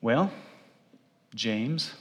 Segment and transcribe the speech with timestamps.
[0.00, 0.30] Well,
[1.34, 1.92] James.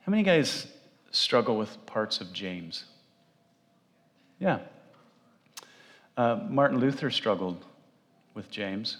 [0.00, 0.66] How many guys
[1.10, 2.84] struggle with parts of James?
[4.38, 4.60] Yeah.
[6.16, 7.62] Uh, Martin Luther struggled
[8.32, 8.96] with James.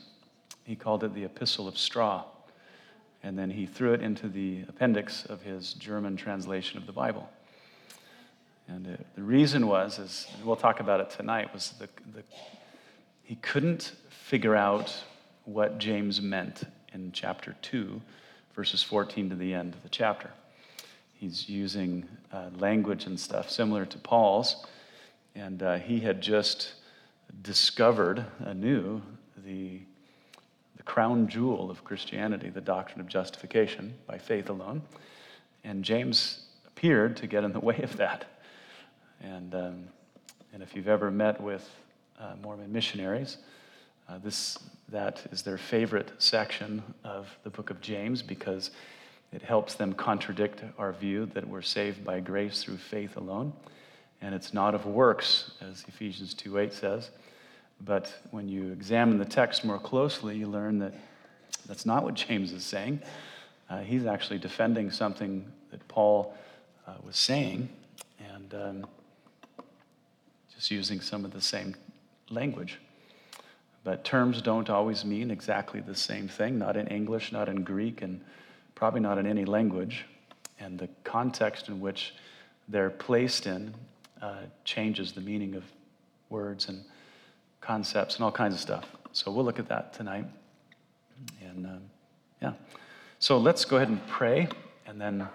[0.65, 2.25] He called it the Epistle of Straw.
[3.23, 7.27] And then he threw it into the appendix of his German translation of the Bible.
[8.69, 12.23] And uh, the reason was, is we'll talk about it tonight, was the, the,
[13.23, 14.95] he couldn't figure out
[15.45, 16.65] what James meant
[16.97, 18.01] in chapter 2,
[18.55, 20.31] verses 14 to the end of the chapter.
[21.13, 24.65] He's using uh, language and stuff similar to Paul's,
[25.35, 26.73] and uh, he had just
[27.43, 29.03] discovered anew
[29.45, 29.81] the,
[30.79, 34.81] the crown jewel of Christianity, the doctrine of justification by faith alone.
[35.65, 38.25] And James appeared to get in the way of that.
[39.21, 39.85] And, um,
[40.55, 41.69] and if you've ever met with
[42.19, 43.37] uh, Mormon missionaries,
[44.09, 48.71] uh, this, that is their favorite section of the book of James because
[49.33, 53.53] it helps them contradict our view that we're saved by grace through faith alone.
[54.23, 57.11] And it's not of works, as Ephesians 2.8 says.
[57.85, 60.95] But when you examine the text more closely, you learn that
[61.67, 63.03] that's not what James is saying.
[63.69, 66.35] Uh, he's actually defending something that Paul
[66.87, 67.69] uh, was saying
[68.35, 68.87] and um,
[70.55, 71.75] just using some of the same
[72.31, 72.79] language.
[73.87, 78.03] But terms don't always mean exactly the same thing, not in English, not in Greek,
[78.03, 78.21] and
[78.75, 80.07] probably not in any language.
[80.59, 82.13] And the context in which
[82.67, 83.73] they're placed in
[84.21, 85.63] uh, changes the meaning of
[86.31, 86.83] words and
[87.61, 88.89] concepts and all kinds of stuff.
[89.13, 90.25] So we'll look at that tonight.
[91.49, 91.83] And um,
[92.43, 92.55] yeah.
[93.21, 94.49] So let's go ahead and pray,
[94.89, 95.29] and then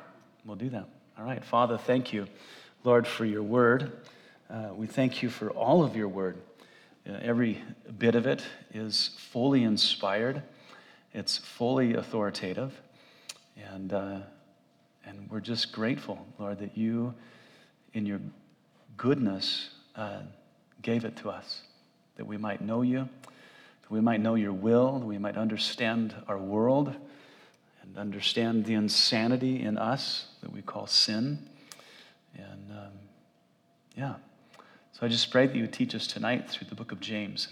[0.44, 0.90] we'll do that.
[1.18, 1.42] All right.
[1.42, 2.28] Father, thank you,
[2.84, 3.94] Lord, for your word.
[4.50, 6.36] Uh, we thank you for all of your word.
[7.10, 7.64] Uh, every
[7.98, 10.44] bit of it is fully inspired,
[11.14, 12.80] it's fully authoritative.
[13.74, 14.20] And, uh,
[15.06, 17.14] and we're just grateful, Lord, that you,
[17.94, 18.20] in your
[18.98, 20.22] goodness, uh,
[20.84, 21.64] gave it to us,
[22.18, 26.14] that we might know you, that we might know your will, that we might understand
[26.28, 26.96] our world
[27.82, 31.40] and understand the insanity in us that we call sin.
[32.36, 32.94] And um,
[33.98, 34.16] yeah.
[35.02, 37.52] So I just pray that you would teach us tonight through the book of James.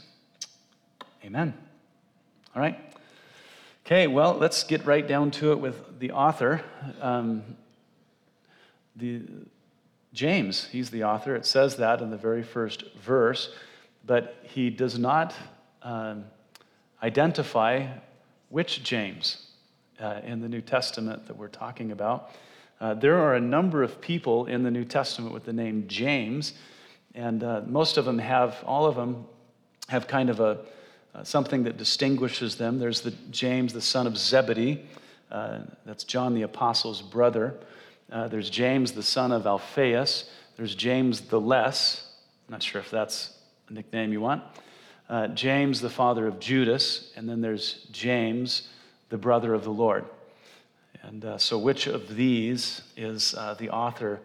[1.25, 1.55] Amen.
[2.55, 2.79] All right.
[3.83, 6.61] Okay, well, let's get right down to it with the author.
[7.01, 7.41] Um,
[8.95, 9.23] the,
[10.13, 11.35] James, he's the author.
[11.35, 13.51] It says that in the very first verse,
[14.05, 15.33] but he does not
[15.81, 16.25] um,
[17.01, 17.87] identify
[18.49, 19.47] which James
[19.99, 22.29] uh, in the New Testament that we're talking about.
[22.79, 26.53] Uh, there are a number of people in the New Testament with the name James.
[27.15, 29.25] And uh, most of them have, all of them
[29.87, 30.59] have kind of a,
[31.15, 32.77] uh, something that distinguishes them.
[32.77, 34.85] There's the James, the son of Zebedee.
[35.31, 37.55] Uh, that's John the Apostle's brother.
[38.11, 40.29] Uh, there's James, the son of Alphaeus.
[40.55, 42.05] There's James the Less.
[42.47, 43.33] I'm not sure if that's
[43.69, 44.43] a nickname you want.
[45.09, 47.11] Uh, James, the father of Judas.
[47.15, 48.67] And then there's James,
[49.09, 50.05] the brother of the Lord.
[51.01, 54.19] And uh, so, which of these is the author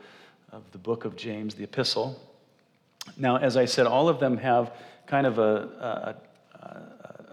[0.53, 2.21] of the book of James, the epistle?
[3.17, 4.73] Now, as I said, all of them have
[5.07, 6.17] kind of a,
[6.61, 6.67] a,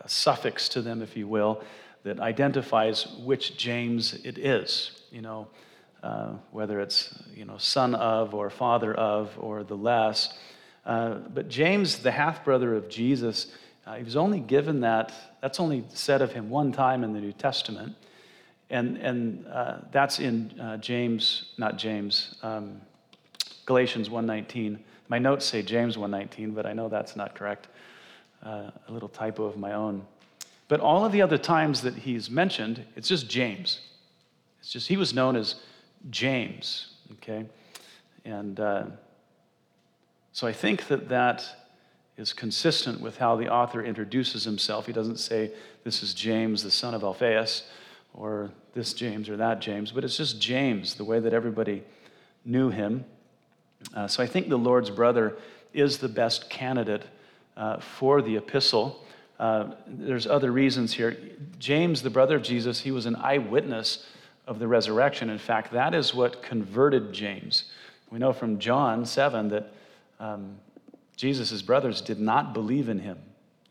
[0.04, 1.64] a, suffix to them, if you will,
[2.04, 4.92] that identifies which James it is.
[5.12, 5.48] You know,
[6.04, 10.38] uh, whether it's you know son of or father of or the less.
[10.86, 13.48] Uh, but James, the half brother of Jesus,
[13.86, 15.14] uh, he was only given that.
[15.42, 17.96] That's only said of him one time in the New Testament,
[18.70, 22.82] and and uh, that's in uh, James, not James, um,
[23.66, 24.80] Galatians 1:19.
[25.12, 27.68] My notes say James 119, but I know that's not correct.
[28.42, 30.06] Uh, a little typo of my own.
[30.70, 33.82] But all of the other times that he's mentioned, it's just James.
[34.62, 35.56] It's just, he was known as
[36.12, 37.46] James, okay?
[38.24, 38.86] And uh,
[40.32, 41.44] so I think that that
[42.16, 44.86] is consistent with how the author introduces himself.
[44.86, 45.52] He doesn't say,
[45.84, 47.64] This is James, the son of Alphaeus,
[48.14, 51.84] or this James or that James, but it's just James, the way that everybody
[52.46, 53.04] knew him.
[53.96, 55.38] Uh, so I think the Lord's brother
[55.74, 57.04] is the best candidate
[57.58, 59.06] uh, for the epistle.
[59.40, 61.18] Uh, there's other reasons here.
[61.60, 64.06] James, the brother of Jesus, he was an eyewitness
[64.48, 65.30] of the resurrection.
[65.30, 67.66] In fact, that is what converted James.
[68.10, 69.74] We know from John 7 that
[70.20, 70.58] um,
[71.16, 73.18] Jesus' brothers did not believe in him,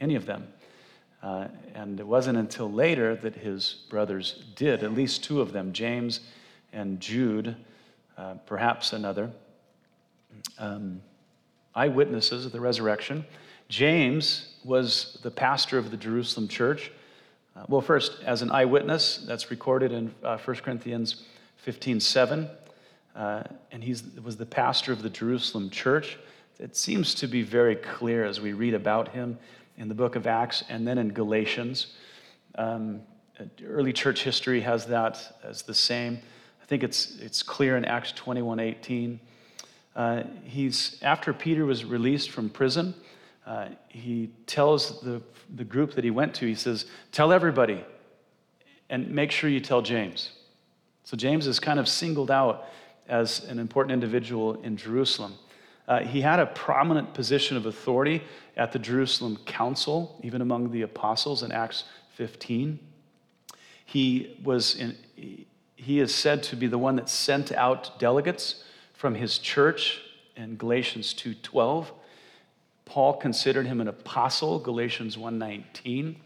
[0.00, 0.48] any of them.
[1.22, 5.72] Uh, and it wasn't until later that his brothers did, at least two of them,
[5.72, 6.20] James
[6.72, 7.56] and Jude,
[8.16, 9.30] uh, perhaps another
[10.58, 11.00] um,
[11.74, 13.24] eyewitnesses of the resurrection.
[13.68, 16.90] James was the pastor of the Jerusalem church.
[17.56, 21.24] Uh, well, first, as an eyewitness, that's recorded in uh, 1 Corinthians
[21.58, 22.48] 15 7.
[23.14, 23.42] Uh,
[23.72, 26.18] and he was the pastor of the Jerusalem church.
[26.58, 29.38] It seems to be very clear as we read about him
[29.76, 31.94] in the book of Acts and then in Galatians.
[32.56, 33.00] Um,
[33.64, 36.18] early church history has that as the same.
[36.62, 39.20] I think it's, it's clear in Acts 21 18.
[39.94, 42.94] Uh, he's, after Peter was released from prison,
[43.46, 45.20] uh, he tells the,
[45.56, 47.84] the group that he went to, he says, Tell everybody
[48.88, 50.30] and make sure you tell James.
[51.04, 52.66] So James is kind of singled out
[53.08, 55.34] as an important individual in Jerusalem.
[55.88, 58.22] Uh, he had a prominent position of authority
[58.56, 61.84] at the Jerusalem Council, even among the apostles in Acts
[62.14, 62.78] 15.
[63.86, 64.96] He was in,
[65.74, 68.62] he is said to be the one that sent out delegates
[69.00, 70.02] from his church
[70.36, 71.90] in Galatians 2:12.
[72.84, 76.16] Paul considered him an apostle, Galatians 1:19.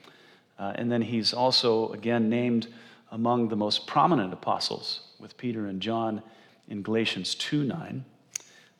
[0.58, 2.66] Uh, and then he's also again named
[3.12, 6.20] among the most prominent apostles with Peter and John
[6.66, 8.02] in Galatians 2:9.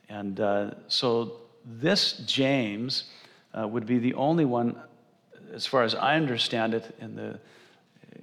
[0.08, 3.04] And uh, so this James
[3.56, 4.74] uh, would be the only one,
[5.52, 7.38] as far as I understand it, in the,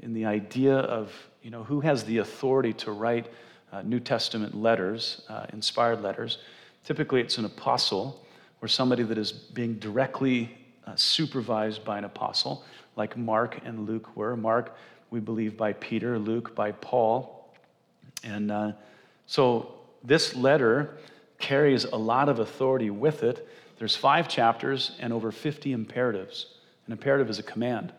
[0.01, 3.27] in the idea of you know, who has the authority to write
[3.71, 6.39] uh, New Testament letters, uh, inspired letters.
[6.83, 8.25] Typically, it's an apostle
[8.61, 12.63] or somebody that is being directly uh, supervised by an apostle,
[12.95, 14.35] like Mark and Luke were.
[14.35, 14.75] Mark,
[15.09, 17.53] we believe, by Peter, Luke, by Paul.
[18.23, 18.71] And uh,
[19.25, 20.97] so this letter
[21.39, 23.47] carries a lot of authority with it.
[23.77, 26.45] There's five chapters and over 50 imperatives.
[26.85, 27.93] An imperative is a command.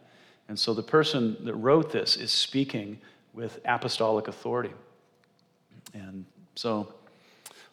[0.48, 2.98] And so the person that wrote this is speaking
[3.32, 4.72] with apostolic authority.
[5.92, 6.24] And
[6.54, 6.92] so,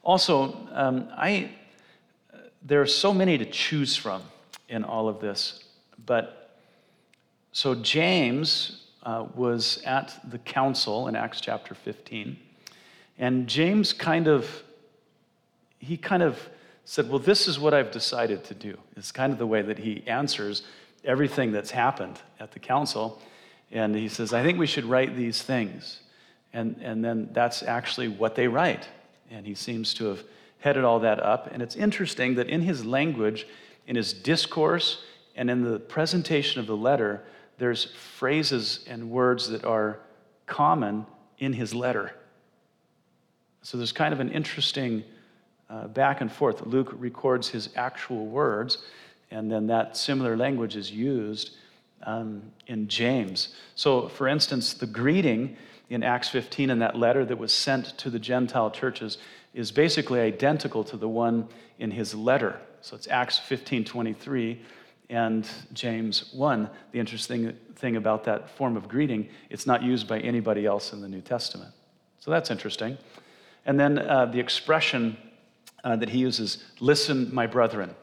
[0.03, 1.51] also, um, I,
[2.61, 4.21] there are so many to choose from
[4.67, 5.63] in all of this.
[6.05, 6.55] But
[7.51, 12.37] so James uh, was at the council in Acts chapter 15.
[13.17, 14.63] And James kind of,
[15.79, 16.39] he kind of
[16.85, 18.77] said, Well, this is what I've decided to do.
[18.95, 20.63] It's kind of the way that he answers
[21.03, 23.21] everything that's happened at the council.
[23.71, 25.99] And he says, I think we should write these things.
[26.53, 28.87] And, and then that's actually what they write.
[29.29, 30.23] And he seems to have
[30.59, 31.49] headed all that up.
[31.51, 33.47] And it's interesting that in his language,
[33.87, 35.03] in his discourse,
[35.35, 37.23] and in the presentation of the letter,
[37.57, 39.99] there's phrases and words that are
[40.45, 41.05] common
[41.37, 42.11] in his letter.
[43.61, 45.03] So there's kind of an interesting
[45.69, 46.65] uh, back and forth.
[46.65, 48.79] Luke records his actual words,
[49.31, 51.55] and then that similar language is used
[52.03, 53.55] um, in James.
[53.75, 55.57] So, for instance, the greeting
[55.89, 59.17] in Acts 15 in that letter that was sent to the Gentile churches
[59.53, 61.47] is basically identical to the one
[61.79, 62.59] in his letter.
[62.81, 64.61] So it's Acts 15 23
[65.09, 66.69] and James 1.
[66.91, 71.01] The interesting thing about that form of greeting, it's not used by anybody else in
[71.01, 71.73] the New Testament.
[72.19, 72.97] So that's interesting.
[73.65, 75.17] And then uh, the expression
[75.83, 77.95] uh, that he uses, listen, my brethren.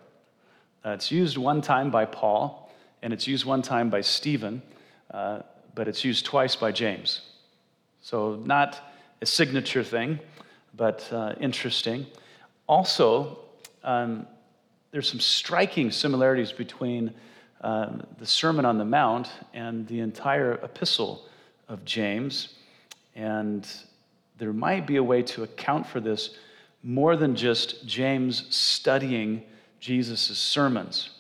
[0.85, 2.73] Uh, it's used one time by Paul,
[3.03, 4.63] and it's used one time by Stephen,
[5.13, 5.43] uh,
[5.75, 7.21] but it's used twice by James.
[8.07, 8.79] So, not
[9.21, 10.21] a signature thing,
[10.77, 12.07] but uh, interesting.
[12.69, 13.41] Also,
[13.83, 14.29] um,
[14.93, 17.13] there's some striking similarities between
[17.63, 21.27] um, the Sermon on the Mount and the entire epistle
[21.67, 22.51] of James.
[23.17, 23.67] And
[24.39, 26.37] there might be a way to account for this
[26.85, 29.43] more than just James studying
[29.81, 31.11] Jesus' sermons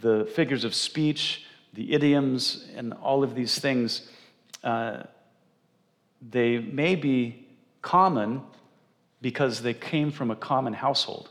[0.00, 1.44] the figures of speech,
[1.74, 4.08] the idioms, and all of these things,
[4.64, 5.04] uh,
[6.20, 7.46] they may be
[7.82, 8.42] common
[9.20, 11.30] because they came from a common household.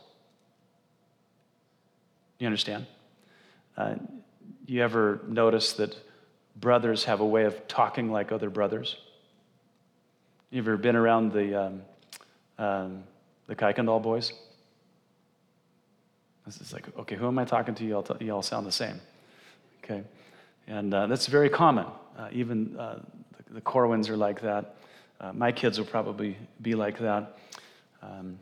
[2.39, 2.85] You understand?
[3.77, 3.95] Uh,
[4.65, 5.95] you ever notice that
[6.55, 8.97] brothers have a way of talking like other brothers?
[10.49, 11.81] You ever been around the, um,
[12.57, 13.03] um,
[13.47, 14.33] the Kuykendall boys?
[16.47, 17.85] Is like, okay, who am I talking to?
[17.85, 18.99] You all, t- you all sound the same.
[19.83, 20.03] Okay?
[20.67, 21.85] And uh, that's very common.
[22.17, 22.99] Uh, even uh,
[23.53, 24.75] the, Corwins are like that.
[25.21, 27.37] Uh, my kids will probably be like that.
[28.01, 28.37] Um,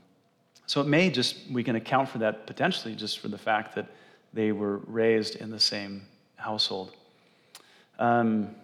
[0.66, 3.88] so it may just, we can account for that potentially just for the fact that
[4.34, 6.04] they were raised in the same
[6.38, 6.94] household.
[8.00, 8.56] Um,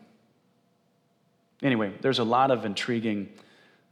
[1.62, 3.30] anyway, there's a lot of intriguing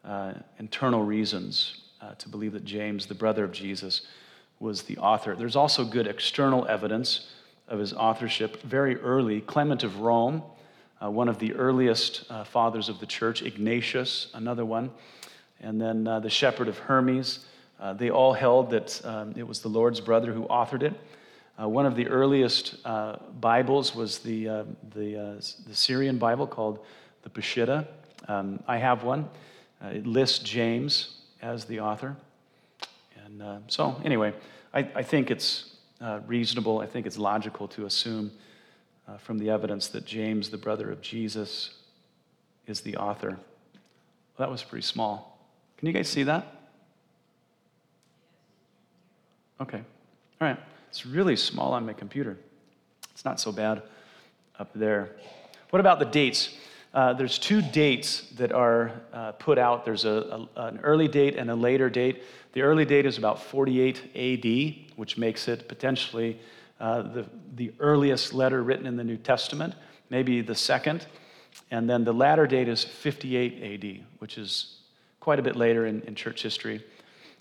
[0.04, 4.02] uh, internal reasons uh, to believe that James, the brother of Jesus,
[4.60, 5.36] was the author.
[5.36, 7.28] There's also good external evidence
[7.68, 8.62] of his authorship.
[8.62, 10.44] Very early, Clement of Rome,
[11.02, 14.92] uh, one of the earliest uh, fathers of the church, Ignatius, another one,
[15.60, 17.46] and then uh, the shepherd of Hermas.
[17.80, 20.94] Uh, they all held that um, it was the Lord's brother who authored it.
[21.62, 26.80] Uh, one of the earliest uh, Bibles was the, the, the Syrian Bible called
[27.24, 27.86] the Peshitta.
[28.28, 29.30] Um, I have one.
[29.84, 32.16] It lists James as the author.
[33.26, 34.34] And so, anyway,
[34.74, 35.76] I, I think it's
[36.26, 38.32] reasonable, I think it's logical to assume
[39.20, 41.76] from the evidence that James, the brother of Jesus,
[42.68, 43.30] is the author.
[43.30, 43.40] Well,
[44.40, 45.40] that was pretty small.
[45.78, 46.48] Can you guys see that?
[49.62, 49.78] Okay.
[49.78, 50.60] All right.
[50.90, 52.38] It's really small on my computer.
[53.12, 53.84] It's not so bad
[54.60, 55.12] up there.
[55.70, 56.56] What about the dates?
[56.94, 59.84] Uh, there's two dates that are uh, put out.
[59.84, 62.24] There's a, a, an early date and a later date.
[62.54, 66.40] The early date is about 48 AD, which makes it potentially
[66.80, 69.74] uh, the, the earliest letter written in the New Testament,
[70.10, 71.06] maybe the second.
[71.72, 74.80] And then the latter date is 58 AD, which is
[75.20, 76.84] quite a bit later in, in church history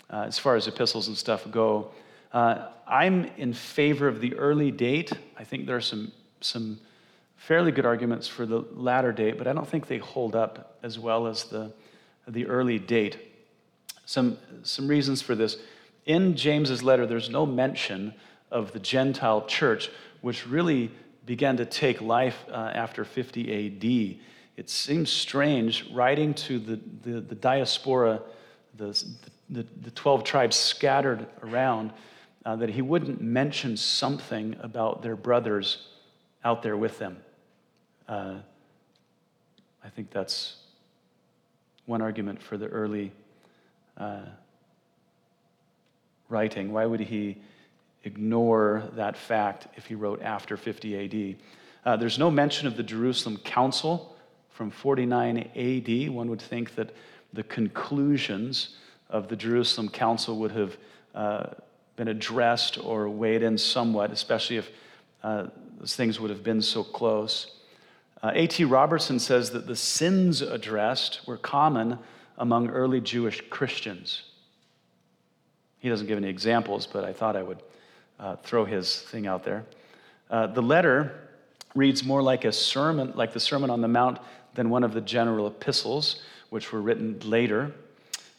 [0.09, 1.91] uh, as far as epistles and stuff go.
[2.31, 5.11] Uh, I'm in favor of the early date.
[5.37, 6.11] I think there are some,
[6.41, 6.79] some
[7.37, 10.97] fairly good arguments for the latter date, but I don't think they hold up as
[10.99, 11.71] well as the,
[12.27, 13.17] the early date.
[14.05, 15.57] Some, some reasons for this.
[16.05, 18.13] In James's letter, there's no mention
[18.51, 19.89] of the Gentile church,
[20.21, 20.91] which really
[21.25, 24.19] began to take life uh, after 50 AD.
[24.57, 28.21] It seems strange writing to the, the, the diaspora,
[28.77, 29.03] the,
[29.49, 31.91] the, the 12 tribes scattered around
[32.45, 35.87] uh, that he wouldn't mention something about their brothers
[36.43, 37.17] out there with them.
[38.07, 38.35] Uh,
[39.83, 40.57] I think that's
[41.85, 43.11] one argument for the early
[43.97, 44.21] uh,
[46.29, 46.71] writing.
[46.71, 47.37] Why would he
[48.05, 51.35] ignore that fact if he wrote after 50 AD?
[51.85, 54.15] Uh, there's no mention of the Jerusalem Council
[54.51, 56.09] from 49 AD.
[56.09, 56.95] One would think that
[57.33, 58.77] the conclusions
[59.09, 60.77] of the Jerusalem Council would have
[61.13, 61.47] uh,
[61.95, 64.69] been addressed or weighed in somewhat, especially if
[65.23, 65.47] uh,
[65.79, 67.57] those things would have been so close.
[68.23, 68.63] Uh, A.T.
[68.65, 71.99] Robertson says that the sins addressed were common
[72.37, 74.23] among early Jewish Christians.
[75.79, 77.61] He doesn't give any examples, but I thought I would
[78.19, 79.65] uh, throw his thing out there.
[80.29, 81.19] Uh, the letter
[81.75, 84.19] reads more like a sermon, like the Sermon on the Mount,
[84.55, 87.73] than one of the general epistles, which were written later.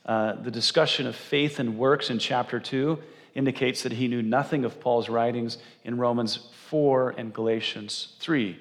[0.05, 2.99] Uh, the discussion of faith and works in chapter 2
[3.35, 8.59] indicates that he knew nothing of Paul's writings in Romans 4 and Galatians 3.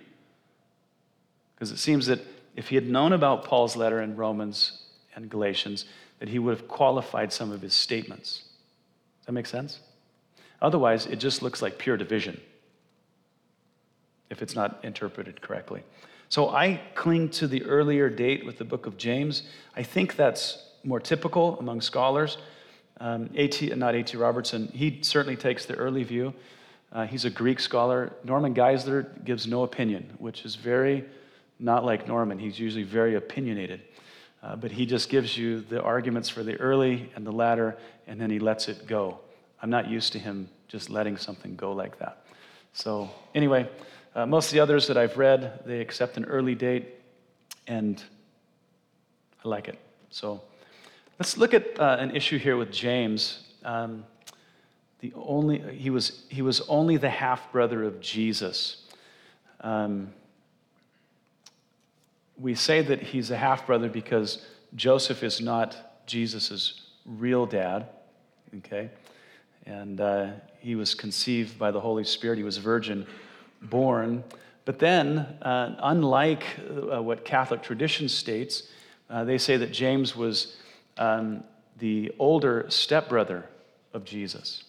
[1.55, 2.19] Because it seems that
[2.55, 4.83] if he had known about Paul's letter in Romans
[5.15, 5.85] and Galatians,
[6.19, 8.43] that he would have qualified some of his statements.
[9.19, 9.79] Does that make sense?
[10.65, 12.41] Otherwise, it just looks like pure division
[14.31, 15.83] if it's not interpreted correctly.
[16.29, 19.43] So I cling to the earlier date with the book of James.
[19.75, 22.39] I think that's more typical among scholars.
[22.99, 24.17] Um, A.T., not A.T.
[24.17, 26.33] Robertson, he certainly takes the early view.
[26.91, 28.13] Uh, he's a Greek scholar.
[28.23, 31.05] Norman Geisler gives no opinion, which is very
[31.59, 32.39] not like Norman.
[32.39, 33.81] He's usually very opinionated.
[34.41, 38.19] Uh, but he just gives you the arguments for the early and the latter, and
[38.19, 39.19] then he lets it go.
[39.61, 42.25] I'm not used to him just letting something go like that.
[42.73, 43.69] So, anyway,
[44.15, 46.95] uh, most of the others that I've read, they accept an early date,
[47.67, 48.01] and
[49.43, 49.79] I like it.
[50.09, 50.41] So,
[51.17, 53.39] Let's look at uh, an issue here with James.
[53.63, 54.03] Um,
[54.99, 58.83] the only, he, was, he was only the half brother of Jesus.
[59.61, 60.13] Um,
[62.37, 64.45] we say that he's a half brother because
[64.75, 67.87] Joseph is not Jesus' real dad,
[68.57, 68.89] okay?
[69.65, 70.27] And uh,
[70.59, 73.05] he was conceived by the Holy Spirit, he was virgin
[73.61, 74.23] born.
[74.65, 76.43] But then, uh, unlike
[76.93, 78.63] uh, what Catholic tradition states,
[79.09, 80.57] uh, they say that James was
[80.97, 81.43] um,
[81.77, 83.45] the older stepbrother
[83.93, 84.63] of Jesus.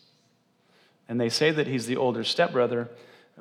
[1.09, 2.89] And they say that he's the older stepbrother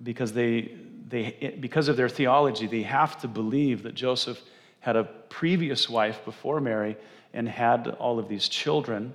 [0.02, 0.72] because, they,
[1.08, 4.42] they, because of their theology, they have to believe that Joseph
[4.80, 6.96] had a previous wife before Mary
[7.34, 9.14] and had all of these children,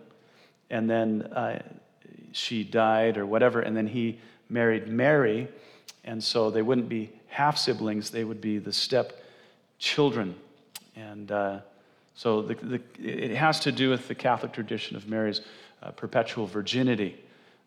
[0.68, 1.62] and then uh,
[2.32, 4.18] she died or whatever, and then he
[4.48, 5.48] married Mary,
[6.04, 9.22] and so they wouldn't be half siblings, they would be the step
[9.78, 10.34] children.
[10.96, 11.60] And uh,
[12.14, 15.40] so the, the, it has to do with the Catholic tradition of Mary's
[15.82, 17.18] uh, perpetual virginity,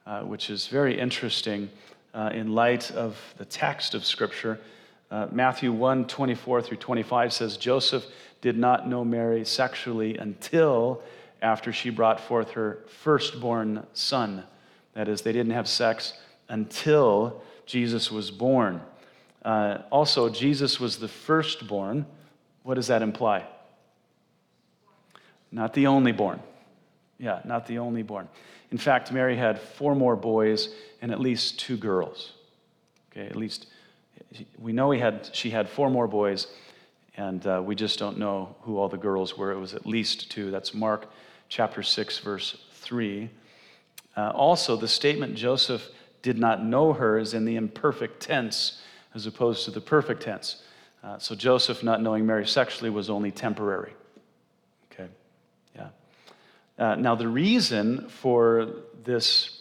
[0.05, 1.69] uh, which is very interesting
[2.13, 4.59] uh, in light of the text of Scripture.
[5.09, 8.05] Uh, Matthew 1 24 through 25 says, Joseph
[8.41, 11.01] did not know Mary sexually until
[11.41, 14.43] after she brought forth her firstborn son.
[14.93, 16.13] That is, they didn't have sex
[16.49, 18.81] until Jesus was born.
[19.43, 22.05] Uh, also, Jesus was the firstborn.
[22.63, 23.45] What does that imply?
[25.51, 26.39] Not the only born.
[27.19, 28.27] Yeah, not the only born.
[28.71, 30.69] In fact, Mary had four more boys
[31.01, 32.33] and at least two girls.
[33.11, 33.67] Okay, at least
[34.57, 36.47] we know he had, she had four more boys,
[37.15, 39.51] and uh, we just don't know who all the girls were.
[39.51, 40.49] It was at least two.
[40.49, 41.11] That's Mark
[41.49, 43.29] chapter 6, verse 3.
[44.15, 45.89] Uh, also, the statement Joseph
[46.21, 48.81] did not know her is in the imperfect tense
[49.13, 50.63] as opposed to the perfect tense.
[51.03, 53.93] Uh, so Joseph not knowing Mary sexually was only temporary.
[54.91, 55.09] Okay,
[55.75, 55.89] yeah.
[56.79, 58.69] Uh, now, the reason for
[59.03, 59.59] this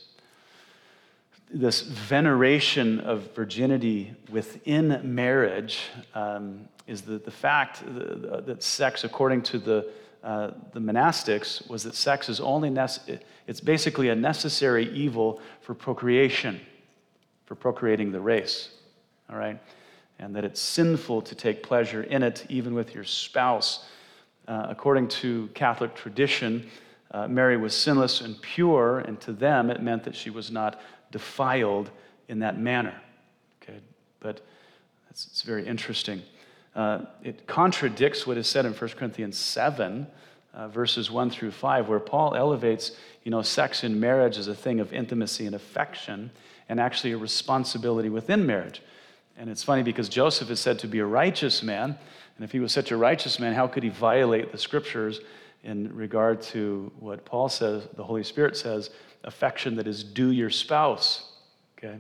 [1.55, 5.81] this veneration of virginity within marriage
[6.15, 9.87] um, is the, the fact that sex, according to the,
[10.23, 15.75] uh, the monastics, was that sex is only, nece- it's basically a necessary evil for
[15.75, 16.61] procreation,
[17.47, 18.71] for procreating the race,
[19.29, 19.61] all right?
[20.19, 23.85] And that it's sinful to take pleasure in it, even with your spouse.
[24.47, 26.69] Uh, according to Catholic tradition,
[27.11, 30.81] uh, Mary was sinless and pure, and to them it meant that she was not
[31.11, 31.91] defiled
[32.29, 32.95] in that manner.
[33.63, 33.81] Okay,
[34.21, 34.41] but
[35.11, 36.23] it's, it's very interesting.
[36.75, 40.07] Uh, it contradicts what is said in 1 Corinthians 7,
[40.55, 42.93] uh, verses 1 through 5, where Paul elevates
[43.25, 46.31] you know, sex in marriage as a thing of intimacy and affection
[46.69, 48.83] and actually a responsibility within marriage.
[49.37, 51.97] And it's funny because Joseph is said to be a righteous man.
[52.37, 55.21] And if he was such a righteous man, how could he violate the scriptures
[55.65, 58.91] in regard to what Paul says, the Holy Spirit says,
[59.25, 61.31] affection that is due your spouse.
[61.79, 61.99] Okay?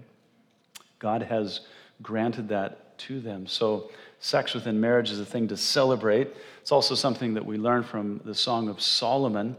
[0.98, 1.60] God has
[2.02, 3.46] granted that to them.
[3.46, 6.28] So, sex within marriage is a thing to celebrate.
[6.60, 9.56] It's also something that we learn from the Song of Solomon.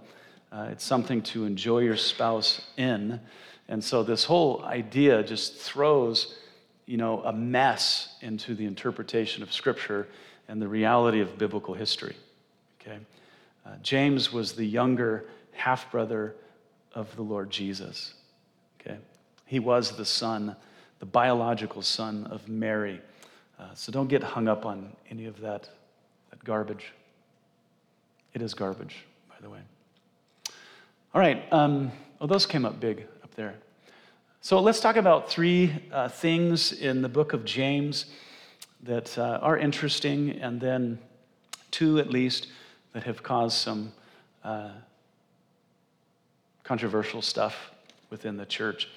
[0.51, 3.19] Uh, it's something to enjoy your spouse in.
[3.67, 6.37] And so, this whole idea just throws
[6.85, 10.07] you know, a mess into the interpretation of Scripture
[10.47, 12.15] and the reality of biblical history.
[12.81, 12.99] Okay?
[13.65, 16.35] Uh, James was the younger half brother
[16.93, 18.13] of the Lord Jesus.
[18.81, 18.97] Okay?
[19.45, 20.55] He was the son,
[20.99, 23.01] the biological son of Mary.
[23.63, 25.69] Uh, so don't get hung up on any of that,
[26.31, 26.91] that garbage.
[28.33, 29.59] It is garbage, by the way.
[31.13, 31.45] All right.
[31.53, 33.55] Um, oh, those came up big up there.
[34.41, 38.07] So let's talk about three uh, things in the book of James
[38.81, 40.99] that uh, are interesting, and then
[41.71, 42.47] two at least
[42.91, 43.93] that have caused some
[44.43, 44.71] uh,
[46.65, 47.71] controversial stuff
[48.09, 48.89] within the church.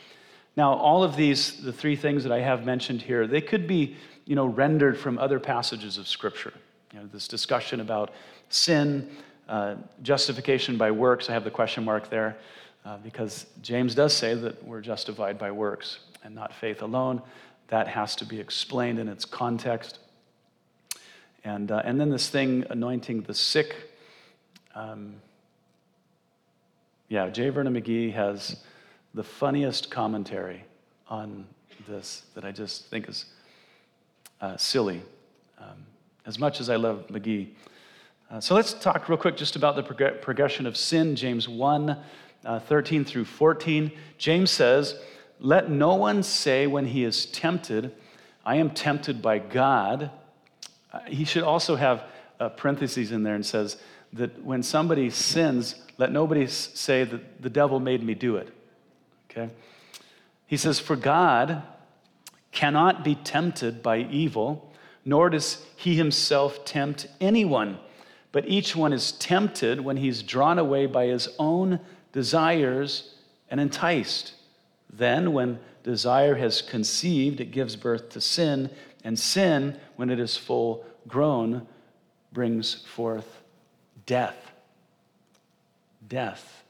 [0.57, 3.96] Now, all of these, the three things that I have mentioned here, they could be,
[4.27, 6.53] you know, rendered from other passages of Scripture.
[6.93, 8.12] You know, this discussion about
[8.49, 9.09] sin,
[9.49, 11.31] uh, justification by works.
[11.31, 12.37] I have the question mark there
[12.85, 17.23] uh, because James does say that we're justified by works and not faith alone.
[17.69, 20.01] That has to be explained in its context.
[21.45, 23.75] And, uh, and then this thing, anointing the sick.
[24.75, 25.15] Um,
[27.09, 27.51] yeah, J.
[27.51, 28.57] Vernon McGee has
[29.15, 30.65] the funniest commentary
[31.09, 31.47] on
[31.89, 33.27] this that I just think is
[34.40, 35.03] uh, silly,
[35.59, 35.87] um,
[36.25, 37.49] as much as I love McGee.
[38.31, 41.96] Uh, so let's talk real quick just about the prog- progression of sin, James 1
[42.44, 43.90] uh, 13 through 14.
[44.18, 44.99] James says,
[45.40, 47.92] Let no one say when he is tempted,
[48.44, 50.11] I am tempted by God.
[50.92, 52.05] Uh, he should also have
[52.57, 53.79] parentheses in there and says
[54.12, 58.53] that when somebody sins, let nobody say that the devil made me do it.
[59.31, 59.51] Okay?
[60.46, 61.62] He says, For God
[62.57, 64.73] cannot be tempted by evil,
[65.05, 67.79] nor does he himself tempt anyone.
[68.33, 71.79] But each one is tempted when he's drawn away by his own
[72.11, 73.14] desires
[73.49, 74.35] and enticed.
[74.92, 78.71] Then, when desire has conceived, it gives birth to sin,
[79.05, 81.69] and sin, when it is full grown,
[82.33, 83.42] brings forth
[84.07, 84.47] death
[86.09, 86.64] death.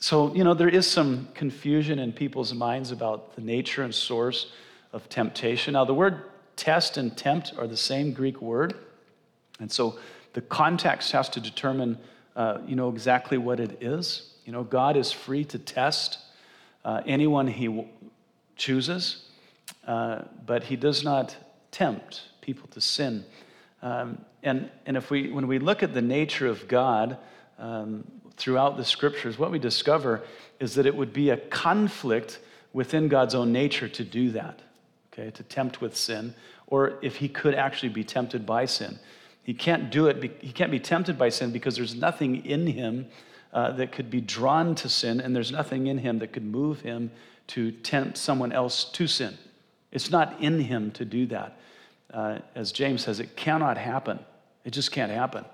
[0.00, 4.52] So, you know, there is some confusion in people's minds about the nature and source
[4.92, 5.72] of temptation.
[5.74, 6.22] Now, the word
[6.54, 8.74] test and tempt are the same Greek word.
[9.58, 9.98] And so
[10.34, 11.98] the context has to determine,
[12.36, 14.34] uh, you know, exactly what it is.
[14.44, 16.18] You know, God is free to test
[16.84, 17.88] uh, anyone he w-
[18.54, 19.24] chooses,
[19.86, 21.36] uh, but he does not
[21.72, 23.24] tempt people to sin.
[23.82, 27.18] Um, and, and if we, when we look at the nature of God,
[27.58, 28.04] um,
[28.38, 30.22] throughout the scriptures, what we discover
[30.60, 32.38] is that it would be a conflict
[32.72, 34.60] within God's own nature to do that,
[35.12, 36.34] okay, to tempt with sin,
[36.66, 38.98] or if he could actually be tempted by sin.
[39.42, 43.06] He can't do it, he can't be tempted by sin because there's nothing in him
[43.52, 46.80] uh, that could be drawn to sin, and there's nothing in him that could move
[46.82, 47.10] him
[47.48, 49.38] to tempt someone else to sin.
[49.90, 51.56] It's not in him to do that.
[52.12, 54.18] Uh, as James says, it cannot happen.
[54.64, 55.44] It just can't happen.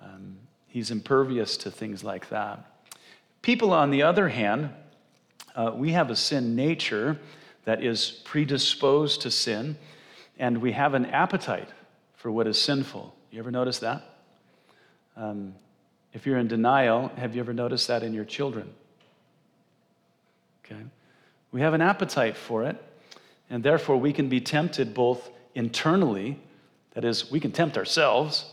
[0.00, 0.36] Um,
[0.74, 2.58] He's impervious to things like that.
[3.42, 4.70] people, on the other hand,
[5.54, 7.16] uh, we have a sin nature
[7.64, 9.76] that is predisposed to sin,
[10.36, 11.68] and we have an appetite
[12.16, 13.14] for what is sinful.
[13.30, 14.02] You ever notice that?
[15.16, 15.54] Um,
[16.12, 18.68] if you're in denial, have you ever noticed that in your children?
[20.64, 20.82] Okay.
[21.52, 22.82] We have an appetite for it,
[23.48, 26.40] and therefore we can be tempted both internally,
[26.94, 28.46] that is, we can tempt ourselves,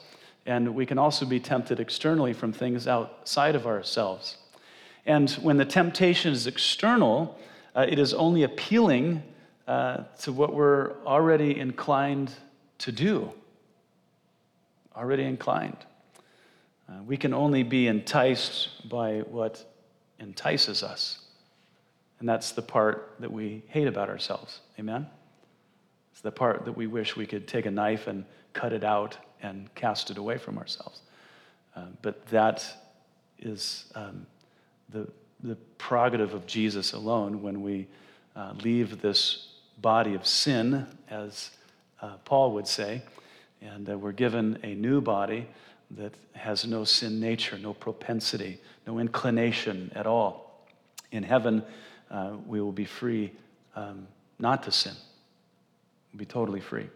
[0.45, 4.37] and we can also be tempted externally from things outside of ourselves.
[5.05, 7.37] And when the temptation is external,
[7.75, 9.23] uh, it is only appealing
[9.67, 12.31] uh, to what we're already inclined
[12.79, 13.31] to do.
[14.95, 15.77] Already inclined.
[16.89, 19.63] Uh, we can only be enticed by what
[20.19, 21.19] entices us.
[22.19, 24.59] And that's the part that we hate about ourselves.
[24.79, 25.07] Amen?
[26.11, 29.17] It's the part that we wish we could take a knife and cut it out
[29.41, 31.01] and cast it away from ourselves.
[31.75, 32.65] Uh, but that
[33.39, 34.25] is um,
[34.89, 35.07] the,
[35.43, 37.87] the prerogative of Jesus alone when we
[38.35, 39.47] uh, leave this
[39.81, 41.51] body of sin, as
[42.01, 43.01] uh, Paul would say,
[43.61, 45.47] and uh, we're given a new body
[45.91, 50.65] that has no sin nature, no propensity, no inclination at all.
[51.11, 51.63] In heaven,
[52.09, 53.31] uh, we will be free
[53.75, 54.07] um,
[54.39, 54.93] not to sin.
[56.11, 56.87] We'll be totally free.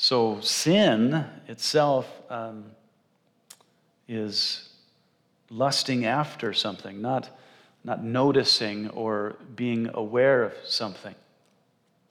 [0.00, 2.66] So sin itself um,
[4.06, 4.68] is
[5.50, 7.36] lusting after something, not,
[7.82, 11.16] not noticing or being aware of something.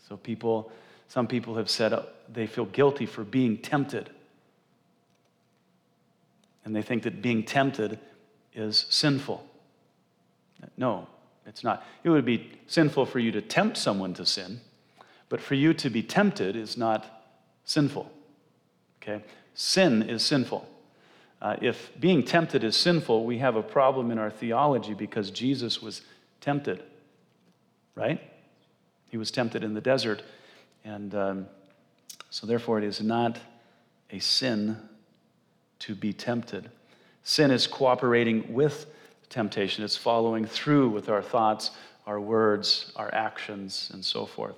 [0.10, 0.70] So people,
[1.08, 4.10] some people have said uh, they feel guilty for being tempted.
[6.66, 8.00] And they think that being tempted
[8.54, 9.48] is sinful.
[10.76, 11.08] No,
[11.46, 11.86] it's not.
[12.04, 14.60] It would be sinful for you to tempt someone to sin,
[15.30, 17.14] but for you to be tempted is not
[17.68, 18.10] sinful.
[19.02, 19.24] Okay?
[19.54, 20.68] Sin is sinful.
[21.40, 25.82] Uh, if being tempted is sinful, we have a problem in our theology because Jesus
[25.82, 26.02] was
[26.42, 26.82] tempted,
[27.94, 28.20] right?
[29.10, 30.24] He was tempted in the desert.
[30.84, 31.48] And um,
[32.32, 33.38] so, therefore, it is not
[34.10, 34.78] a sin
[35.80, 36.72] to be tempted.
[37.24, 38.88] Sin is cooperating with
[39.30, 41.72] temptation, it's following through with our thoughts,
[42.08, 44.56] our words, our actions, and so forth.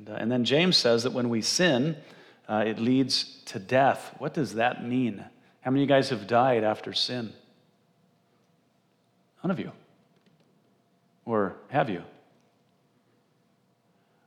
[0.00, 1.96] And, uh, and then James says that when we sin,
[2.48, 4.14] uh, it leads to death.
[4.18, 5.24] What does that mean?
[5.60, 7.32] How many of you guys have died after sin?
[9.44, 9.72] None of you.
[11.24, 12.02] Or have you?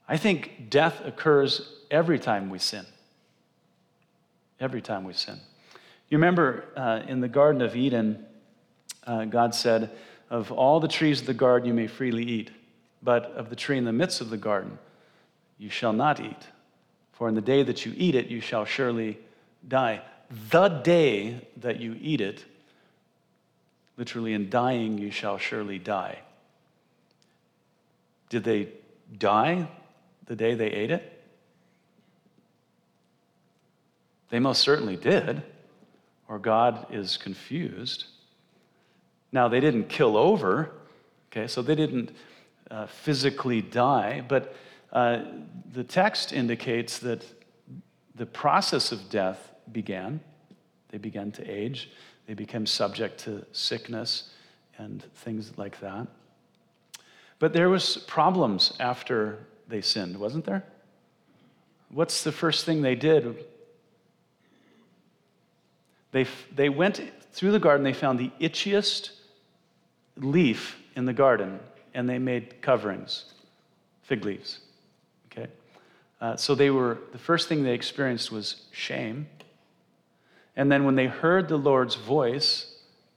[0.07, 2.86] I think death occurs every time we sin.
[4.59, 5.39] Every time we sin.
[6.09, 8.25] You remember uh, in the Garden of Eden,
[9.07, 9.89] uh, God said,
[10.29, 12.51] Of all the trees of the garden you may freely eat,
[13.01, 14.77] but of the tree in the midst of the garden
[15.57, 16.47] you shall not eat.
[17.13, 19.19] For in the day that you eat it, you shall surely
[19.67, 20.01] die
[20.49, 22.43] the day that you eat it,
[23.97, 26.19] literally, in dying, you shall surely die.
[28.29, 28.69] Did they
[29.17, 29.67] die
[30.25, 31.09] the day they ate it?
[34.29, 35.43] They most certainly did,
[36.27, 38.05] or God is confused.
[39.31, 40.71] Now, they didn't kill over,
[41.31, 42.11] okay, so they didn't
[42.71, 44.55] uh, physically die, but
[44.93, 45.23] uh,
[45.73, 47.25] the text indicates that
[48.15, 50.19] the process of death began.
[50.89, 51.89] They began to age.
[52.27, 54.29] They became subject to sickness
[54.77, 56.08] and things like that.
[57.39, 60.63] But there was problems after they sinned, wasn't there?
[61.89, 63.43] What's the first thing they did?
[66.12, 67.01] They, they went
[67.32, 69.10] through the garden, they found the itchiest
[70.17, 71.60] leaf in the garden,
[71.95, 73.34] and they made coverings,
[74.03, 74.60] fig leaves.
[76.23, 79.27] Uh, so they were, the first thing they experienced was shame.
[80.55, 82.73] And then when they heard the Lord's voice,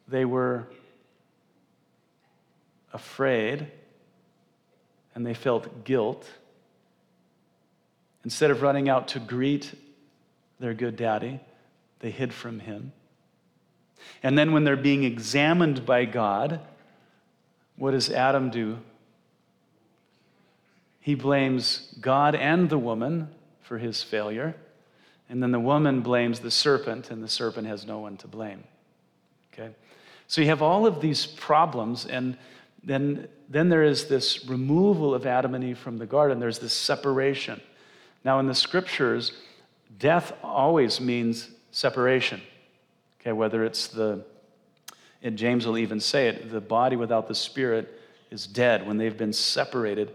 [0.08, 0.66] they were
[2.92, 3.68] afraid
[5.14, 6.28] and they felt guilt.
[8.24, 9.72] Instead of running out to greet
[10.58, 11.38] their good daddy,
[12.00, 12.92] they hid from him.
[14.20, 16.58] And then when they're being examined by God,
[17.76, 18.78] what does Adam do?
[21.06, 23.28] He blames God and the woman
[23.62, 24.56] for his failure.
[25.28, 28.64] And then the woman blames the serpent, and the serpent has no one to blame.
[29.52, 29.70] Okay?
[30.26, 32.36] So you have all of these problems, and
[32.82, 36.40] then, then there is this removal of Adam and Eve from the garden.
[36.40, 37.60] There's this separation.
[38.24, 39.30] Now, in the scriptures,
[40.00, 42.40] death always means separation.
[43.20, 44.24] Okay, whether it's the,
[45.22, 48.00] and James will even say it, the body without the spirit
[48.32, 48.84] is dead.
[48.84, 50.10] When they've been separated,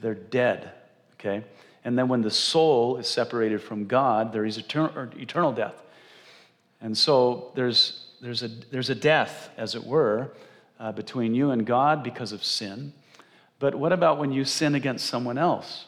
[0.00, 0.72] they're dead.
[1.14, 1.44] Okay?
[1.84, 5.82] And then when the soul is separated from God, there is eternal, eternal death.
[6.80, 10.32] And so there's there's, a, there's a death, as it were,
[10.78, 12.92] uh, between you and God because of sin.
[13.58, 15.86] But what about when you sin against someone else?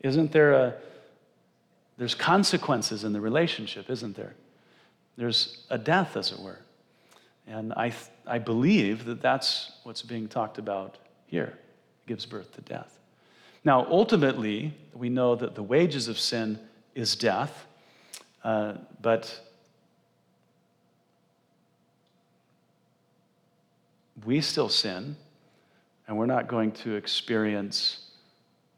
[0.00, 0.74] Isn't there a,
[1.98, 4.34] there's consequences in the relationship, isn't there?
[5.16, 6.58] There's a death, as it were.
[7.46, 7.92] And I,
[8.26, 11.58] I believe that that's what's being talked about here.
[12.10, 12.98] Gives birth to death.
[13.64, 16.58] Now, ultimately, we know that the wages of sin
[16.96, 17.68] is death,
[18.42, 19.40] uh, but
[24.26, 25.14] we still sin,
[26.08, 28.10] and we're not going to experience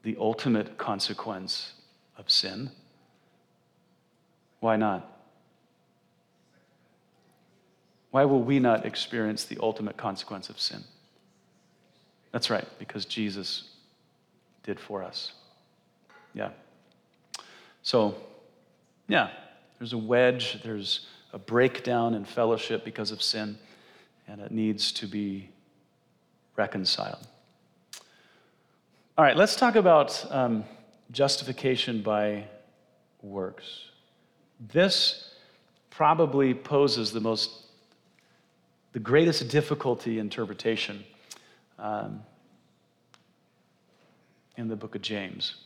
[0.03, 1.73] the ultimate consequence
[2.19, 2.71] of sin.
[4.61, 5.11] Why not?
[8.11, 10.85] Why will we not experience the ultimate consequence of sin?
[12.33, 13.65] That's right, because Jesus
[14.63, 15.33] did for us.
[16.35, 16.51] Yeah.
[17.83, 18.15] So,
[19.07, 19.31] yeah,
[19.79, 23.59] there's a wedge, there's a breakdown in fellowship because of sin,
[24.27, 25.51] and it needs to be
[26.57, 27.27] reconciled.
[29.19, 30.65] All right, let's talk about um,
[31.11, 32.45] justification by
[33.21, 33.89] works.
[34.73, 35.35] This
[35.91, 37.51] probably poses the most,
[38.93, 41.05] the greatest difficulty interpretation
[41.83, 42.23] um,
[44.57, 45.57] in the book of James.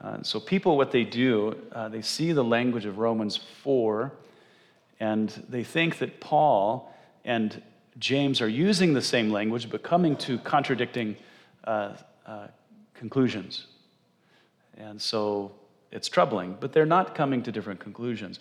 [0.00, 4.12] Uh, so, people, what they do, uh, they see the language of Romans 4,
[5.00, 6.92] and they think that Paul
[7.24, 7.62] and
[7.98, 11.16] James are using the same language, but coming to contradicting
[11.64, 11.94] uh,
[12.26, 12.46] uh
[12.94, 13.66] conclusions.
[14.76, 15.52] And so
[15.92, 18.38] it's troubling, but they're not coming to different conclusions.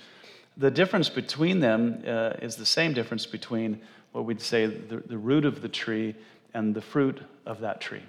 [0.58, 5.18] The difference between them uh, is the same difference between what we'd say the, the
[5.18, 6.16] root of the tree
[6.58, 8.02] and the fruit of that tree.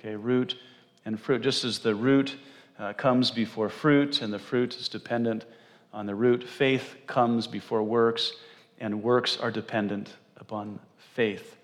[0.00, 0.56] Okay, root
[1.04, 1.42] and fruit.
[1.42, 2.36] Just as the root
[2.78, 5.44] uh, comes before fruit and the fruit is dependent
[5.92, 8.32] on the root, faith comes before works,
[8.80, 10.78] and works are dependent upon
[11.14, 11.58] faith.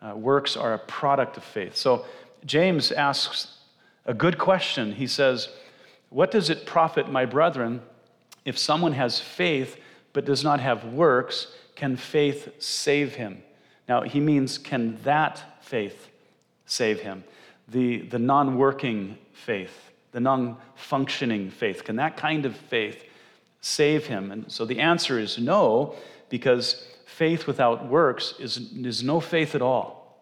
[0.00, 1.74] Uh, works are a product of faith.
[1.76, 2.04] So
[2.46, 3.58] James asks
[4.06, 4.92] a good question.
[4.92, 5.48] He says,
[6.10, 7.82] what does it profit, my brethren,
[8.44, 9.76] if someone has faith
[10.12, 11.48] but does not have works?
[11.74, 13.42] Can faith save him?
[13.88, 16.08] Now, he means, can that faith
[16.66, 17.24] save him?
[17.68, 21.84] The, the non working faith, the non functioning faith.
[21.84, 23.04] Can that kind of faith
[23.60, 24.30] save him?
[24.30, 25.94] And so the answer is no,
[26.28, 30.20] because faith without works is, is no faith at all.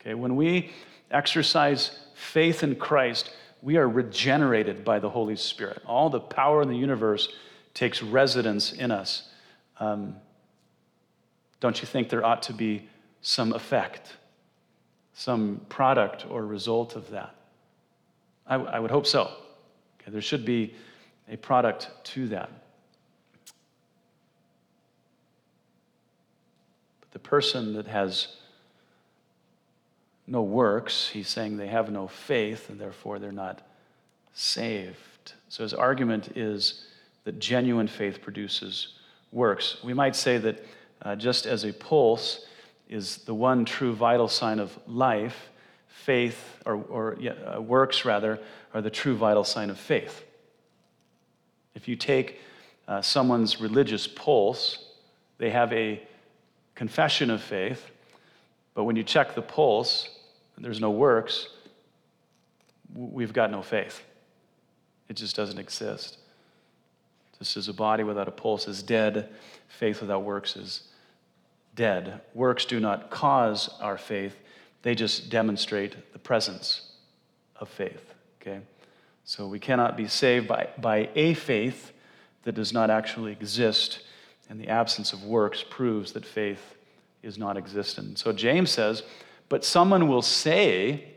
[0.00, 0.70] Okay, when we
[1.10, 3.30] exercise faith in Christ,
[3.62, 5.82] we are regenerated by the Holy Spirit.
[5.86, 7.28] All the power in the universe
[7.74, 9.28] takes residence in us.
[9.80, 10.16] Um,
[11.60, 12.88] don't you think there ought to be
[13.20, 14.16] some effect,
[15.18, 17.34] some product or result of that?
[18.46, 19.22] I, I would hope so.
[20.00, 20.74] Okay, there should be
[21.28, 22.48] a product to that.
[27.00, 28.36] But the person that has
[30.28, 33.62] no works, he's saying they have no faith and therefore they're not
[34.34, 35.32] saved.
[35.48, 36.86] So his argument is
[37.24, 38.94] that genuine faith produces
[39.32, 39.78] works.
[39.82, 40.64] We might say that
[41.02, 42.46] uh, just as a pulse
[42.88, 45.50] is the one true vital sign of life,
[45.88, 48.38] faith, or, or uh, works rather,
[48.72, 50.24] are the true vital sign of faith.
[51.74, 52.40] If you take
[52.86, 54.84] uh, someone's religious pulse,
[55.36, 56.02] they have a
[56.74, 57.90] confession of faith,
[58.74, 60.08] but when you check the pulse,
[60.56, 61.48] there's no works,
[62.94, 64.02] we've got no faith.
[65.08, 66.18] It just doesn't exist.
[67.38, 69.28] Just as a body without a pulse is dead,
[69.68, 70.87] faith without works is
[71.78, 72.20] dead.
[72.34, 74.36] Works do not cause our faith,
[74.82, 76.90] they just demonstrate the presence
[77.56, 78.14] of faith.
[78.42, 78.60] Okay?
[79.24, 81.92] So we cannot be saved by, by a faith
[82.42, 84.00] that does not actually exist,
[84.50, 86.74] and the absence of works proves that faith
[87.22, 88.18] is not existent.
[88.18, 89.04] So James says,
[89.48, 91.12] but someone will say,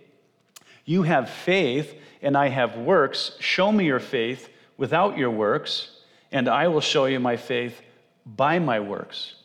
[0.86, 3.36] You have faith, and I have works.
[3.40, 5.90] Show me your faith without your works,
[6.32, 7.82] and I will show you my faith
[8.26, 9.36] by my works.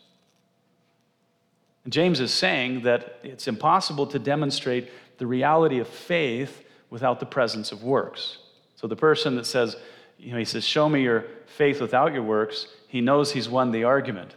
[1.89, 7.73] James is saying that it's impossible to demonstrate the reality of faith without the presence
[7.73, 8.39] of works.
[8.75, 9.77] So the person that says,
[10.19, 13.71] you know, he says, Show me your faith without your works, he knows he's won
[13.71, 14.35] the argument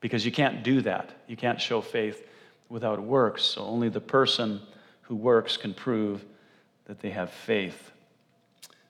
[0.00, 1.10] because you can't do that.
[1.26, 2.26] You can't show faith
[2.68, 3.42] without works.
[3.42, 4.60] So only the person
[5.02, 6.24] who works can prove
[6.86, 7.90] that they have faith.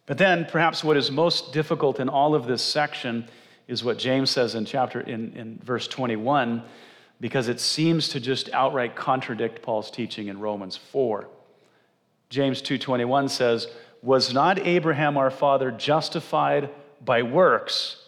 [0.07, 3.29] But then, perhaps what is most difficult in all of this section
[3.67, 6.63] is what James says in chapter in, in verse 21,
[7.21, 11.29] because it seems to just outright contradict Paul's teaching in Romans 4.
[12.29, 13.69] James 2:21 says,
[14.03, 16.71] "Was not Abraham our father justified
[17.05, 18.07] by works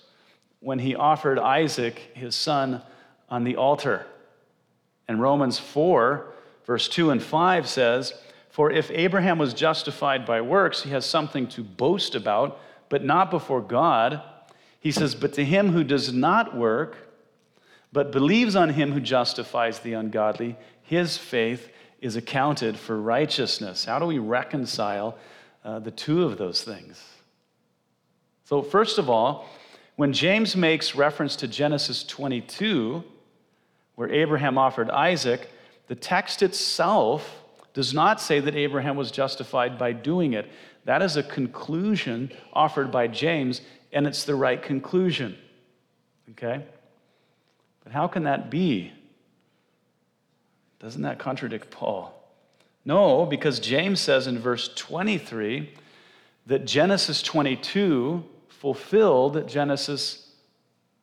[0.60, 2.82] when he offered Isaac, his son,
[3.28, 4.06] on the altar.
[5.06, 6.26] And Romans 4,
[6.66, 8.14] verse 2 and 5 says,
[8.50, 13.30] For if Abraham was justified by works, he has something to boast about, but not
[13.30, 14.22] before God.
[14.80, 16.96] He says, But to him who does not work,
[17.92, 21.70] but believes on him who justifies the ungodly, his faith
[22.00, 23.84] is accounted for righteousness.
[23.84, 25.16] How do we reconcile
[25.64, 27.02] uh, the two of those things?
[28.44, 29.46] So, first of all,
[29.96, 33.02] when James makes reference to Genesis 22,
[33.96, 35.50] where Abraham offered Isaac,
[35.88, 37.42] the text itself
[37.74, 40.50] does not say that Abraham was justified by doing it.
[40.84, 43.60] That is a conclusion offered by James,
[43.92, 45.36] and it's the right conclusion.
[46.30, 46.64] Okay?
[47.88, 48.92] But how can that be?
[50.78, 52.12] Doesn't that contradict Paul?
[52.84, 55.72] No, because James says in verse 23
[56.48, 60.30] that Genesis 22 fulfilled Genesis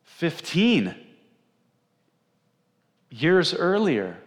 [0.04, 0.94] 15
[3.10, 4.18] years earlier,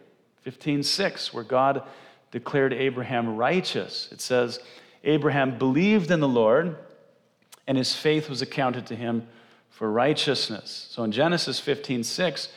[0.46, 1.84] 15:6, where God
[2.32, 4.10] declared Abraham righteous.
[4.12, 4.60] It says,
[5.06, 6.76] Abraham believed in the Lord,
[7.68, 9.30] and his faith was accounted to him
[9.80, 10.90] for righteousness.
[10.92, 12.50] So in Genesis 15:6,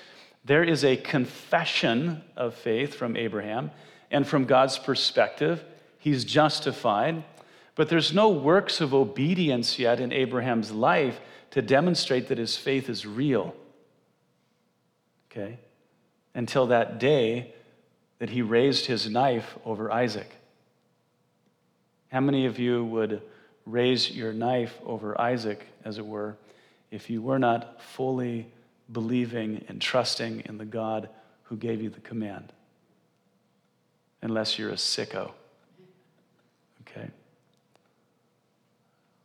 [0.44, 3.70] there is a confession of faith from Abraham,
[4.10, 5.64] and from God's perspective,
[6.00, 7.22] he's justified.
[7.76, 11.20] But there's no works of obedience yet in Abraham's life
[11.52, 13.54] to demonstrate that his faith is real.
[15.30, 15.60] Okay?
[16.34, 17.54] Until that day
[18.18, 20.34] that he raised his knife over Isaac.
[22.10, 23.22] How many of you would
[23.64, 26.36] raise your knife over Isaac, as it were,
[26.92, 28.46] if you were not fully
[28.92, 31.08] believing and trusting in the God
[31.44, 32.52] who gave you the command?
[34.20, 35.32] Unless you're a sicko.
[36.82, 37.10] Okay?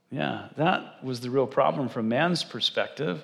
[0.10, 3.24] Yeah, that was the real problem from man's perspective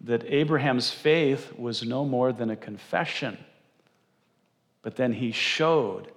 [0.00, 3.36] that Abraham's faith was no more than a confession.
[4.80, 6.10] But then he showed,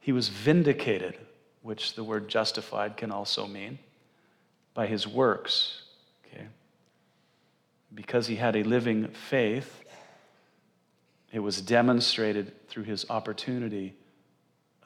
[0.00, 1.18] he was vindicated,
[1.62, 3.78] which the word justified can also mean,
[4.72, 5.82] by his works.
[7.94, 9.84] Because he had a living faith,
[11.32, 13.94] it was demonstrated through his opportunity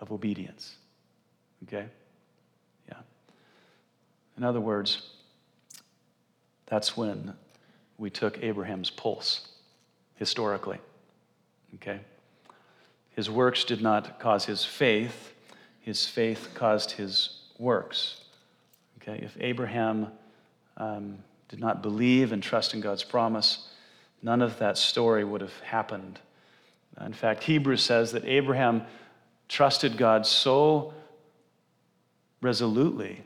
[0.01, 0.77] of obedience.
[1.65, 1.87] Okay?
[2.89, 2.99] Yeah.
[4.37, 5.11] In other words,
[6.67, 7.35] that's when
[7.97, 9.49] we took Abraham's pulse
[10.15, 10.79] historically.
[11.77, 12.01] Okay?
[13.11, 15.35] His works did not cause his faith,
[15.81, 18.21] his faith caused his works.
[19.03, 19.21] Okay?
[19.23, 20.09] If Abraham
[20.77, 21.19] um,
[21.49, 23.69] did not believe and trust in God's promise,
[24.23, 26.19] none of that story would have happened.
[27.05, 28.83] In fact, Hebrews says that Abraham
[29.49, 30.93] trusted God so
[32.41, 33.23] resolutely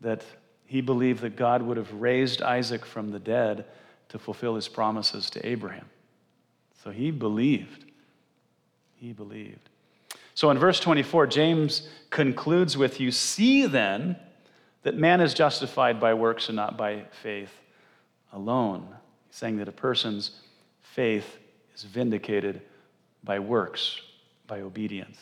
[0.00, 0.24] that
[0.66, 3.64] he believed that God would have raised Isaac from the dead
[4.08, 5.86] to fulfill his promises to Abraham.
[6.82, 7.84] So he believed.
[8.96, 9.70] He believed.
[10.34, 14.16] So in verse 24, James concludes with You see then
[14.84, 17.50] that man is justified by works and not by faith
[18.32, 18.86] alone.
[19.26, 20.30] He's saying that a person's
[20.82, 21.38] faith
[21.74, 22.62] is vindicated
[23.24, 24.00] by works,
[24.46, 25.18] by obedience.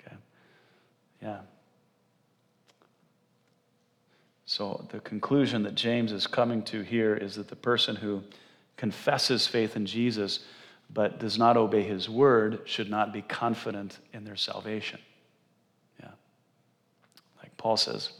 [0.00, 0.16] Okay?
[1.20, 1.40] Yeah.
[4.46, 8.22] So, the conclusion that James is coming to here is that the person who
[8.76, 10.40] confesses faith in Jesus
[10.88, 15.00] but does not obey his word should not be confident in their salvation.
[16.00, 16.10] Yeah.
[17.42, 18.12] Like Paul says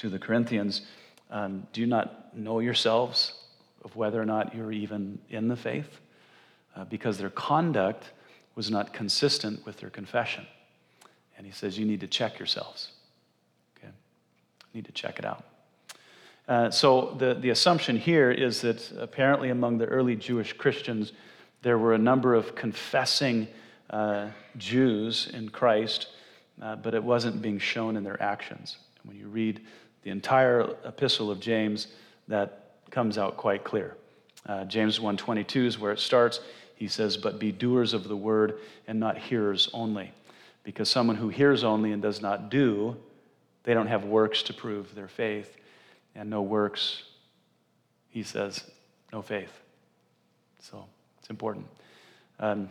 [0.00, 0.82] to the Corinthians,
[1.30, 3.34] um, do you not know yourselves
[3.84, 6.00] of whether or not you're even in the faith?
[6.74, 8.10] Uh, because their conduct
[8.54, 10.46] was not consistent with their confession.
[11.36, 12.92] And he says, you need to check yourselves
[13.76, 13.88] Okay?
[14.72, 15.44] You need to check it out.
[16.48, 21.12] Uh, so the, the assumption here is that apparently among the early Jewish Christians,
[21.62, 23.46] there were a number of confessing
[23.90, 26.08] uh, Jews in Christ,
[26.60, 28.78] uh, but it wasn't being shown in their actions.
[29.04, 29.60] When you read
[30.02, 31.88] the entire epistle of James,
[32.28, 33.96] that comes out quite clear.
[34.46, 36.40] Uh, James 1.22 is where it starts.
[36.74, 38.58] He says, but be doers of the word
[38.88, 40.12] and not hearers only.
[40.64, 42.96] Because someone who hears only and does not do
[43.62, 45.56] they don't have works to prove their faith.
[46.14, 47.04] And no works,
[48.08, 48.64] he says,
[49.12, 49.60] no faith.
[50.60, 50.86] So
[51.18, 51.66] it's important.
[52.38, 52.68] Um,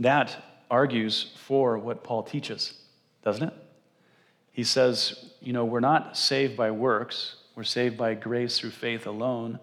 [0.00, 0.36] that
[0.70, 2.74] argues for what Paul teaches,
[3.22, 3.54] doesn't it?
[4.54, 9.04] He says, you know, we're not saved by works, we're saved by grace through faith
[9.06, 9.58] alone.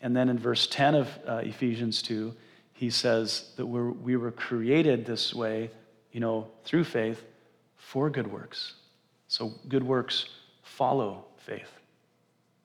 [0.00, 2.34] And then in verse 10 of uh, Ephesians 2,
[2.72, 5.70] he says that we're, we were created this way,
[6.10, 7.22] you know, through faith
[7.76, 8.74] for good works.
[9.28, 10.26] So good works
[10.62, 11.70] follow faith.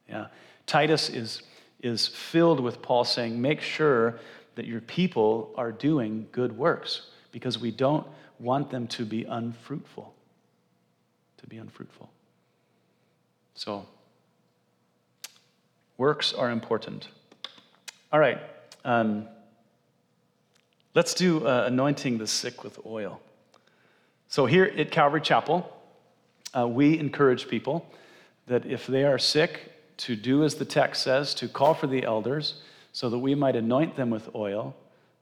[0.10, 0.28] Yeah.
[0.66, 1.44] Titus is,
[1.84, 4.20] is filled with Paul saying, make sure
[4.56, 8.08] that your people are doing good works because we don't
[8.40, 10.15] want them to be unfruitful.
[11.38, 12.10] To be unfruitful.
[13.54, 13.86] So,
[15.98, 17.08] works are important.
[18.12, 18.40] All right.
[18.84, 19.28] Um,
[20.94, 23.22] let's do uh, anointing the sick with oil.
[24.28, 25.72] So, here at Calvary Chapel,
[26.58, 27.86] uh, we encourage people
[28.48, 32.04] that if they are sick, to do as the text says, to call for the
[32.04, 32.62] elders
[32.92, 34.76] so that we might anoint them with oil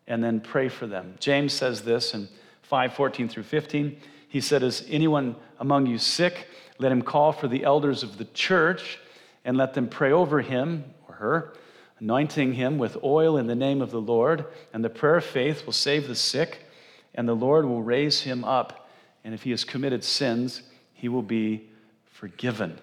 [0.07, 1.15] and then pray for them.
[1.19, 2.27] James says this in
[2.63, 3.97] 5 14 through 15.
[4.33, 6.47] He said, Is anyone among you sick?
[6.79, 8.97] Let him call for the elders of the church
[9.45, 11.53] and let them pray over him or her,
[11.99, 14.47] anointing him with oil in the name of the Lord.
[14.73, 16.65] And the prayer of faith will save the sick,
[17.13, 18.89] and the Lord will raise him up.
[19.23, 20.63] And if he has committed sins,
[20.93, 21.69] he will be
[22.05, 22.79] forgiven.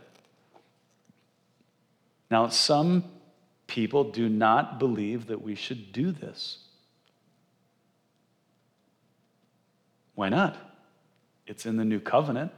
[2.31, 3.03] Now, some
[3.67, 6.59] people do not believe that we should do this.
[10.15, 10.70] Why not?
[11.51, 12.53] It's in the new covenant.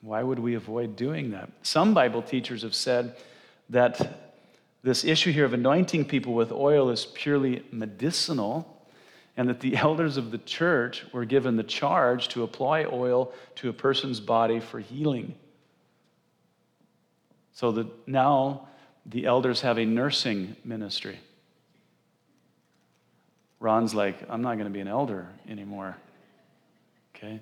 [0.00, 1.50] Why would we avoid doing that?
[1.60, 3.14] Some Bible teachers have said
[3.68, 4.40] that
[4.82, 8.88] this issue here of anointing people with oil is purely medicinal,
[9.36, 13.68] and that the elders of the church were given the charge to apply oil to
[13.68, 15.34] a person's body for healing.
[17.52, 18.66] So that now
[19.04, 21.20] the elders have a nursing ministry.
[23.60, 25.98] Ron's like, I'm not going to be an elder anymore.
[27.18, 27.40] Okay?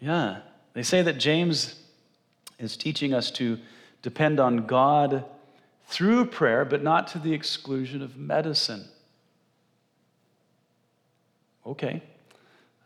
[0.00, 0.38] Yeah.
[0.72, 1.74] They say that James
[2.58, 3.58] is teaching us to
[4.02, 5.24] depend on God
[5.86, 8.84] through prayer, but not to the exclusion of medicine.
[11.66, 12.02] Okay.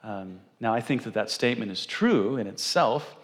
[0.03, 3.17] Um, now, I think that that statement is true in itself,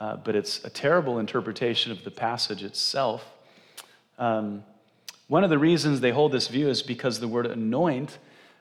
[0.00, 3.24] uh, but it's a terrible interpretation of the passage itself.
[4.18, 4.64] Um,
[5.28, 8.18] one of the reasons they hold this view is because the word anoint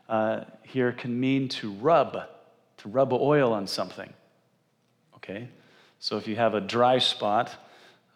[0.09, 2.17] uh, here can mean to rub,
[2.83, 4.11] to rub oil on something.
[5.15, 5.47] Okay?
[5.99, 7.55] So if you have a dry spot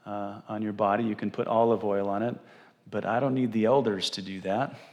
[0.05, 2.35] uh, on your body, you can put olive oil on it,
[2.91, 4.75] but I don't need the elders to do that.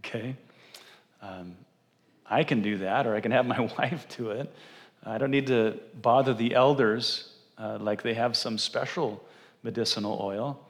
[0.00, 0.36] Okay?
[1.20, 1.56] Um,
[2.30, 4.54] I can do that, or I can have my wife do it.
[5.04, 9.24] I don't need to bother the elders uh, like they have some special
[9.64, 10.60] medicinal oil.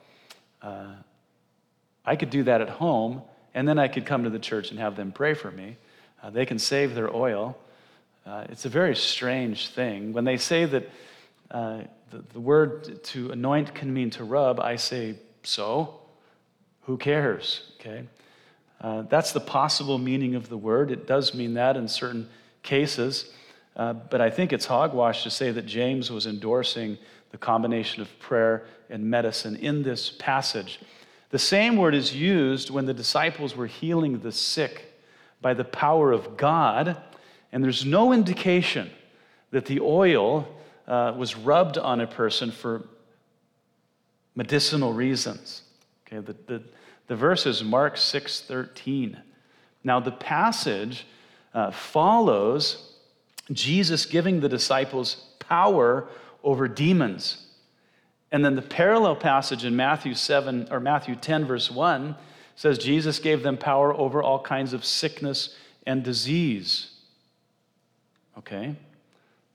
[0.63, 0.95] Uh,
[2.07, 3.21] I could do that at home,
[3.53, 5.77] and then I could come to the church and have them pray for me.
[6.23, 7.59] Uh, they can save their oil.
[8.27, 10.13] Uh, it's a very strange thing.
[10.13, 10.91] When they say that
[11.51, 15.15] uh, the, the word to anoint can mean to rub, I say,
[15.45, 16.01] so?
[16.83, 17.73] Who cares?
[17.79, 18.05] Okay?
[18.81, 20.91] Uh, that's the possible meaning of the word.
[20.91, 22.29] It does mean that in certain
[22.63, 23.33] cases.
[23.77, 26.99] Uh, but I think it's hogwash to say that James was endorsing
[27.31, 30.81] the combination of prayer and medicine in this passage.
[31.31, 34.93] The same word is used when the disciples were healing the sick
[35.41, 36.97] by the power of God,
[37.57, 38.91] and there's no indication
[39.51, 40.47] that the oil
[40.87, 42.87] uh, was rubbed on a person for
[44.35, 45.63] medicinal reasons.
[46.07, 46.63] Okay, the, the,
[47.07, 49.17] the verse is Mark 6:13.
[49.83, 51.07] Now the passage
[51.55, 52.93] uh, follows
[53.51, 56.09] Jesus giving the disciples power
[56.45, 57.47] over demons.
[58.31, 62.17] And then the parallel passage in Matthew 7 or Matthew 10 verse 1
[62.55, 66.91] says Jesus gave them power over all kinds of sickness and disease.
[68.39, 68.75] Okay?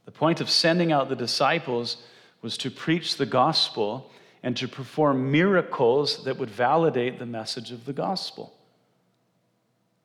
[0.06, 1.98] The point of sending out the disciples
[2.42, 4.12] was to preach the gospel
[4.44, 8.54] and to perform miracles that would validate the message of the gospel.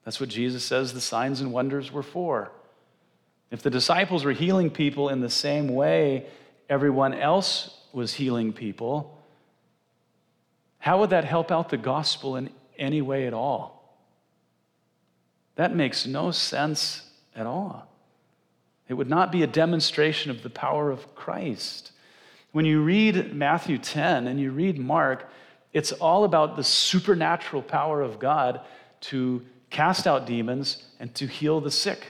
[0.05, 2.53] That's what Jesus says the signs and wonders were for.
[3.51, 6.27] If the disciples were healing people in the same way
[6.69, 9.19] everyone else was healing people,
[10.79, 13.99] how would that help out the gospel in any way at all?
[15.57, 17.03] That makes no sense
[17.35, 17.89] at all.
[18.89, 21.93] It would not be a demonstration of the power of Christ.
[22.53, 25.29] When you read Matthew 10 and you read Mark,
[25.73, 28.61] it's all about the supernatural power of God
[29.03, 32.07] to cast out demons and to heal the sick.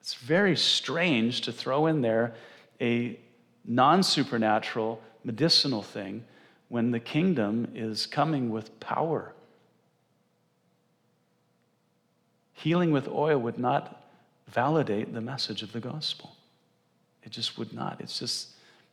[0.00, 2.34] It's very strange to throw in there
[2.80, 3.18] a
[3.64, 6.24] non supernatural medicinal thing
[6.68, 9.32] when the kingdom is coming with power.
[12.52, 14.03] Healing with oil would not
[14.54, 16.36] validate the message of the gospel.
[17.24, 18.00] It just would not.
[18.00, 18.50] It's just,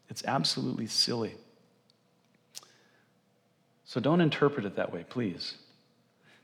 [0.10, 1.36] it's absolutely silly.
[3.86, 5.56] So don't interpret it that way, please.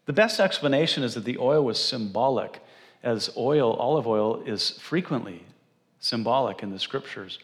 [0.06, 2.62] The best explanation is that the oil was symbolic,
[3.04, 5.44] as oil, olive oil, is frequently
[6.00, 7.40] symbolic in the scriptures.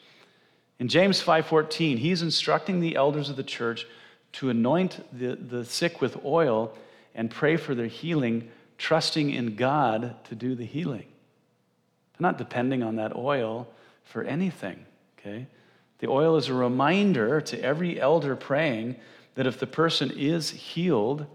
[0.79, 3.87] In James 5:14, he's instructing the elders of the church
[4.33, 6.75] to anoint the, the sick with oil
[7.15, 11.05] and pray for their healing, trusting in God to do the healing.
[12.23, 13.67] Not depending on that oil
[14.05, 14.85] for anything,
[15.19, 15.45] okay?
[15.99, 18.95] The oil is a reminder to every elder praying
[19.35, 21.25] that if the person is healed,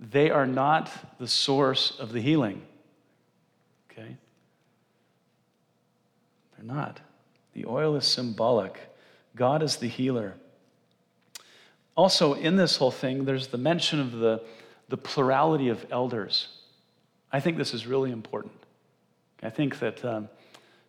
[0.00, 2.62] they are not the source of the healing.
[3.92, 4.16] Okay?
[6.56, 7.00] They're not.
[7.52, 8.80] The oil is symbolic.
[9.36, 10.36] God is the healer.
[11.94, 14.42] Also, in this whole thing, there's the mention of the,
[14.88, 16.48] the plurality of elders.
[17.30, 18.57] I think this is really important.
[19.42, 20.28] I think that um,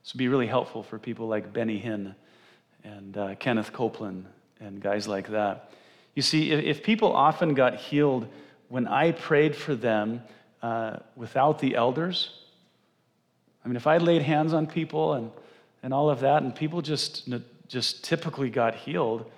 [0.02, 2.16] this would be really helpful for people like Benny Hinn
[2.84, 4.26] and uh, Kenneth Copeland
[4.60, 5.72] and guys like that.
[6.16, 8.28] You see, if, if, people often got healed
[8.68, 10.22] when I prayed for them
[10.62, 12.32] uh, without the elders,
[13.64, 15.32] I mean, if I laid hands on people and,
[15.84, 17.30] and all of that, and people just,
[17.68, 19.30] just typically got healed,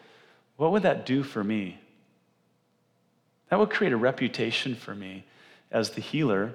[0.58, 1.80] what would that do for me?
[3.50, 5.26] That would create a reputation for me
[5.72, 6.54] as the healer,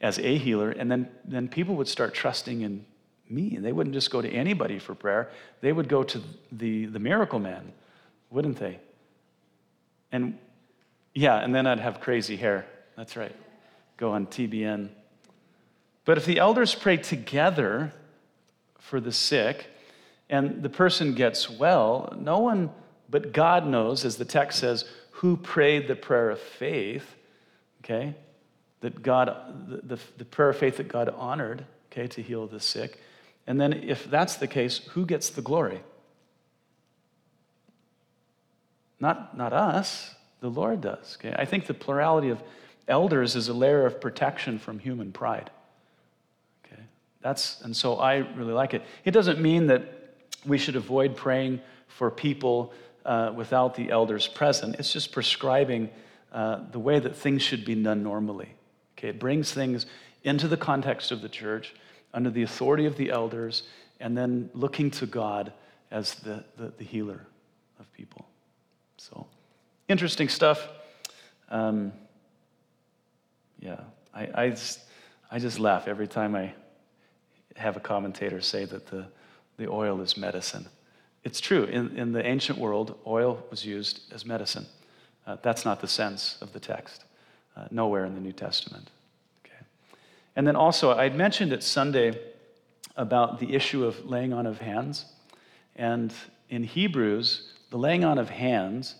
[0.00, 2.84] as a healer, and then, then people would start trusting in
[3.28, 3.56] me.
[3.56, 5.30] And they wouldn't just go to anybody for prayer,
[5.60, 6.22] they would go to
[6.52, 7.72] the, the miracle man,
[8.30, 8.78] wouldn't they?
[10.12, 10.38] And
[11.14, 12.66] yeah, and then I'd have crazy hair.
[12.96, 13.34] That's right.
[13.96, 14.88] Go on TBN.
[16.04, 17.92] But if the elders pray together
[18.78, 19.66] for the sick
[20.30, 22.70] and the person gets well, no one
[23.10, 27.16] but God knows, as the text says, who prayed the prayer of faith,
[27.82, 28.14] okay?
[28.80, 32.60] That God, the, the, the prayer of faith that God honored, okay, to heal the
[32.60, 33.00] sick.
[33.46, 35.80] And then, if that's the case, who gets the glory?
[39.00, 41.18] Not, not us, the Lord does.
[41.18, 41.34] Okay?
[41.36, 42.42] I think the plurality of
[42.86, 45.50] elders is a layer of protection from human pride.
[46.64, 46.82] Okay?
[47.20, 48.82] That's, and so I really like it.
[49.04, 49.94] It doesn't mean that
[50.46, 52.72] we should avoid praying for people
[53.04, 54.76] uh, without the elders present.
[54.78, 55.90] It's just prescribing
[56.32, 58.54] uh, the way that things should be done normally.
[58.98, 59.08] Okay?
[59.08, 59.86] It brings things
[60.24, 61.74] into the context of the church
[62.12, 63.64] under the authority of the elders,
[64.00, 65.52] and then looking to God
[65.90, 67.26] as the, the, the healer
[67.78, 68.26] of people.
[68.96, 69.26] So,
[69.88, 70.68] interesting stuff.
[71.50, 71.92] Um,
[73.60, 73.80] yeah,
[74.14, 74.80] I, I, just,
[75.30, 76.52] I just laugh every time I
[77.56, 79.06] have a commentator say that the,
[79.56, 80.66] the oil is medicine.
[81.24, 81.64] It's true.
[81.64, 84.66] In, in the ancient world, oil was used as medicine.
[85.26, 87.04] Uh, that's not the sense of the text,
[87.58, 88.90] uh, nowhere in the New Testament.
[89.44, 89.64] Okay.
[90.36, 92.18] And then also, I'd mentioned it Sunday
[92.96, 95.06] about the issue of laying on of hands.
[95.76, 96.12] And
[96.48, 98.94] in Hebrews, the laying on of hands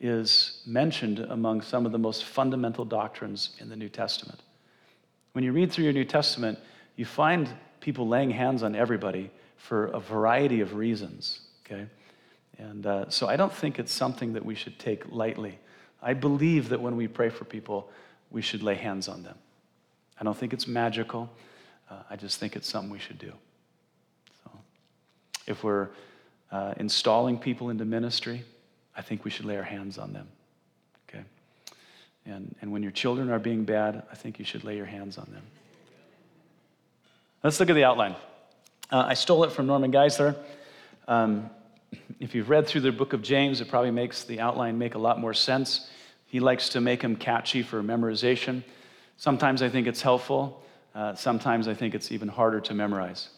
[0.00, 4.40] is mentioned among some of the most fundamental doctrines in the New Testament.
[5.32, 6.58] When you read through your New Testament,
[6.96, 7.48] you find
[7.80, 11.86] people laying hands on everybody for a variety of reasons, okay?
[12.58, 15.58] And uh, so I don't think it's something that we should take lightly.
[16.02, 17.90] I believe that when we pray for people,
[18.30, 19.36] we should lay hands on them.
[20.18, 21.30] I don't think it's magical.
[21.90, 23.32] Uh, I just think it's something we should do.
[24.44, 24.50] So,
[25.46, 25.88] if we're
[26.52, 28.44] uh, installing people into ministry,
[28.96, 30.28] I think we should lay our hands on them.
[31.08, 31.24] Okay?
[32.26, 35.18] And, and when your children are being bad, I think you should lay your hands
[35.18, 35.42] on them.
[37.42, 38.16] Let's look at the outline.
[38.90, 40.36] Uh, I stole it from Norman Geisler.
[41.08, 41.48] Um,
[42.20, 44.98] if you've read through the book of James, it probably makes the outline make a
[44.98, 45.88] lot more sense.
[46.26, 48.62] He likes to make them catchy for memorization.
[49.16, 50.62] Sometimes I think it's helpful.
[50.94, 53.30] Uh, sometimes I think it's even harder to memorize.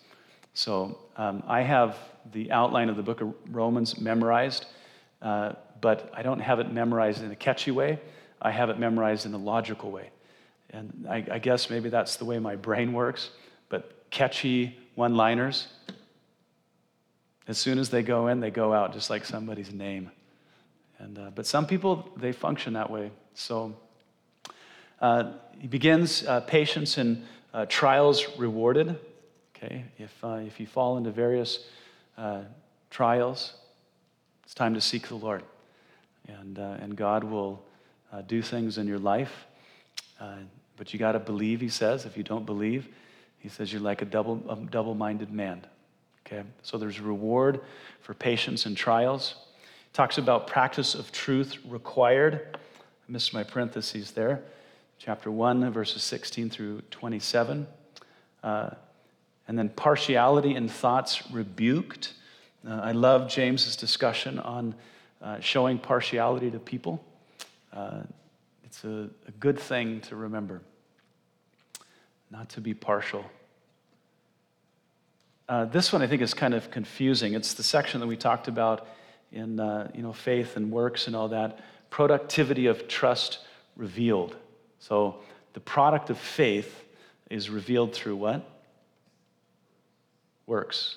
[0.55, 1.97] So um, I have
[2.33, 4.67] the outline of the book of Romans memorized,
[5.23, 8.01] uh, but I don't have it memorized in a catchy way.
[8.41, 10.11] I have it memorized in a logical way.
[10.71, 13.31] And I, I guess maybe that's the way my brain works,
[13.69, 15.69] but catchy one liners,
[17.49, 20.11] as soon as they go in, they go out just like somebody's name.
[20.99, 23.11] And, uh, but some people, they function that way.
[23.35, 23.75] So
[25.01, 28.99] uh, he begins uh, patience and uh, trials rewarded.
[29.57, 31.67] Okay, if, uh, if you fall into various
[32.17, 32.43] uh,
[32.91, 33.55] trials,
[34.45, 35.43] it's time to seek the Lord.
[36.29, 37.65] And, and God will
[38.27, 39.47] do things in your life.
[40.77, 42.05] but you got to believe, he says.
[42.05, 42.87] If you don't believe,
[43.39, 45.67] he says you're like a double, a double-minded man.
[46.27, 47.61] Okay, so there's reward
[48.01, 49.35] for patience and trials.
[49.93, 52.57] Talks about practice of truth required.
[52.57, 54.43] I missed my parentheses there
[55.05, 57.67] chapter 1, verses 16 through 27.
[58.45, 58.71] Uh,
[59.49, 62.13] and then partiality in thoughts rebuked.
[62.65, 64.77] Uh, I love James's discussion on
[65.21, 67.05] uh, showing partiality to people.
[67.73, 68.03] Uh,
[68.63, 70.63] it's a, a good thing to remember,
[72.31, 73.25] not to be partial.
[75.53, 77.35] Uh, this one I think is kind of confusing.
[77.35, 78.87] It's the section that we talked about
[79.33, 81.61] in uh, you know faith and works and all that.
[81.91, 83.41] Productivity of trust
[83.77, 84.35] revealed.
[84.79, 85.17] So
[85.53, 86.87] the product of faith
[87.29, 88.49] is revealed through what?
[90.47, 90.97] Works,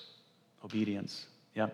[0.64, 1.26] obedience.
[1.54, 1.68] Yeah.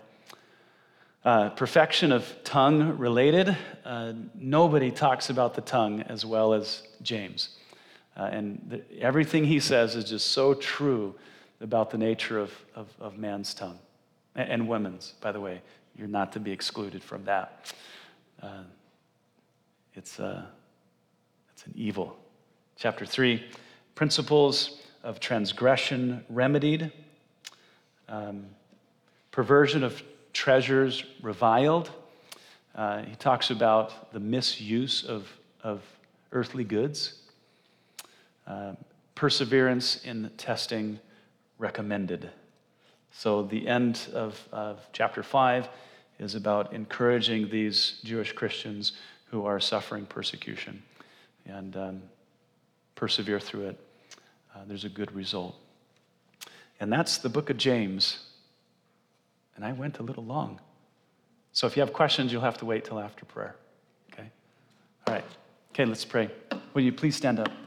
[1.25, 3.57] Uh, perfection of tongue related.
[3.85, 7.51] Uh, nobody talks about the tongue as well as James.
[8.17, 11.15] Uh, and the, everything he says is just so true
[11.63, 13.79] about the nature of, of, of man's tongue
[14.35, 15.63] and, and, women's, by the way.
[15.97, 17.73] You're not to be excluded from that.
[18.43, 18.63] Uh,
[19.95, 20.43] it's, uh,
[21.53, 22.17] it's an evil.
[22.77, 23.43] Chapter 3
[23.95, 26.91] Principles of transgression remedied,
[28.09, 28.47] um,
[29.31, 30.03] perversion of
[30.33, 31.91] treasures reviled.
[32.75, 35.29] Uh, he talks about the misuse of,
[35.63, 35.83] of
[36.33, 37.21] earthly goods.
[38.47, 38.73] Uh,
[39.15, 40.99] perseverance in testing
[41.63, 42.29] recommended.
[43.13, 45.69] So, the end of, of chapter 5
[46.19, 48.93] is about encouraging these Jewish Christians
[49.27, 50.83] who are suffering persecution
[51.47, 52.03] and um,
[52.95, 53.81] persevere through it.
[54.55, 55.55] Uh, there's a good result.
[56.81, 58.25] And that's the book of James.
[59.57, 60.61] And I went a little long.
[61.53, 63.57] So if you have questions, you'll have to wait till after prayer.
[64.13, 64.31] Okay?
[65.07, 65.25] All right.
[65.73, 66.31] Okay, let's pray.
[66.75, 67.62] Will you please stand up?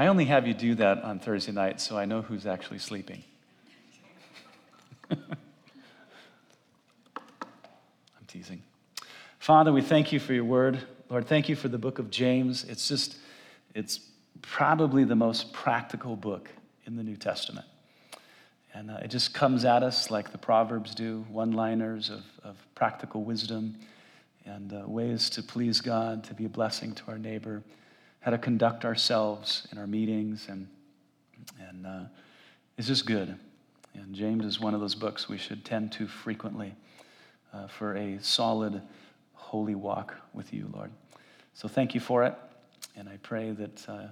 [0.00, 3.22] I only have you do that on Thursday night, so I know who's actually sleeping.
[5.10, 5.18] I'm
[8.26, 8.62] teasing.
[9.38, 10.80] Father, we thank you for your word.
[11.10, 12.64] Lord, thank you for the book of James.
[12.64, 13.18] It's just,
[13.74, 14.00] it's
[14.40, 16.48] probably the most practical book
[16.86, 17.66] in the New Testament.
[18.72, 22.56] And uh, it just comes at us like the Proverbs do one liners of, of
[22.74, 23.76] practical wisdom
[24.46, 27.62] and uh, ways to please God, to be a blessing to our neighbor
[28.20, 30.68] how to conduct ourselves in our meetings, and,
[31.68, 32.04] and uh,
[32.76, 33.34] it's just good.
[33.94, 36.74] And James is one of those books we should tend to frequently
[37.52, 38.80] uh, for a solid,
[39.34, 40.90] holy walk with you, Lord.
[41.54, 42.34] So thank you for it.
[42.96, 44.06] And I pray that uh,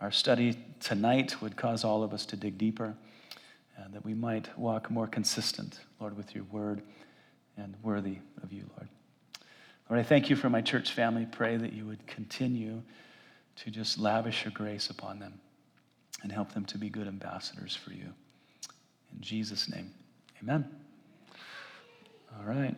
[0.00, 2.94] our study tonight would cause all of us to dig deeper
[3.76, 6.82] and that we might walk more consistent, Lord, with your word
[7.56, 8.88] and worthy of you, Lord.
[9.88, 11.26] Lord, I thank you for my church family.
[11.30, 12.82] Pray that you would continue
[13.64, 15.40] to just lavish your grace upon them
[16.22, 18.12] and help them to be good ambassadors for you.
[19.12, 19.90] In Jesus' name,
[20.42, 20.68] amen.
[22.38, 22.74] All right.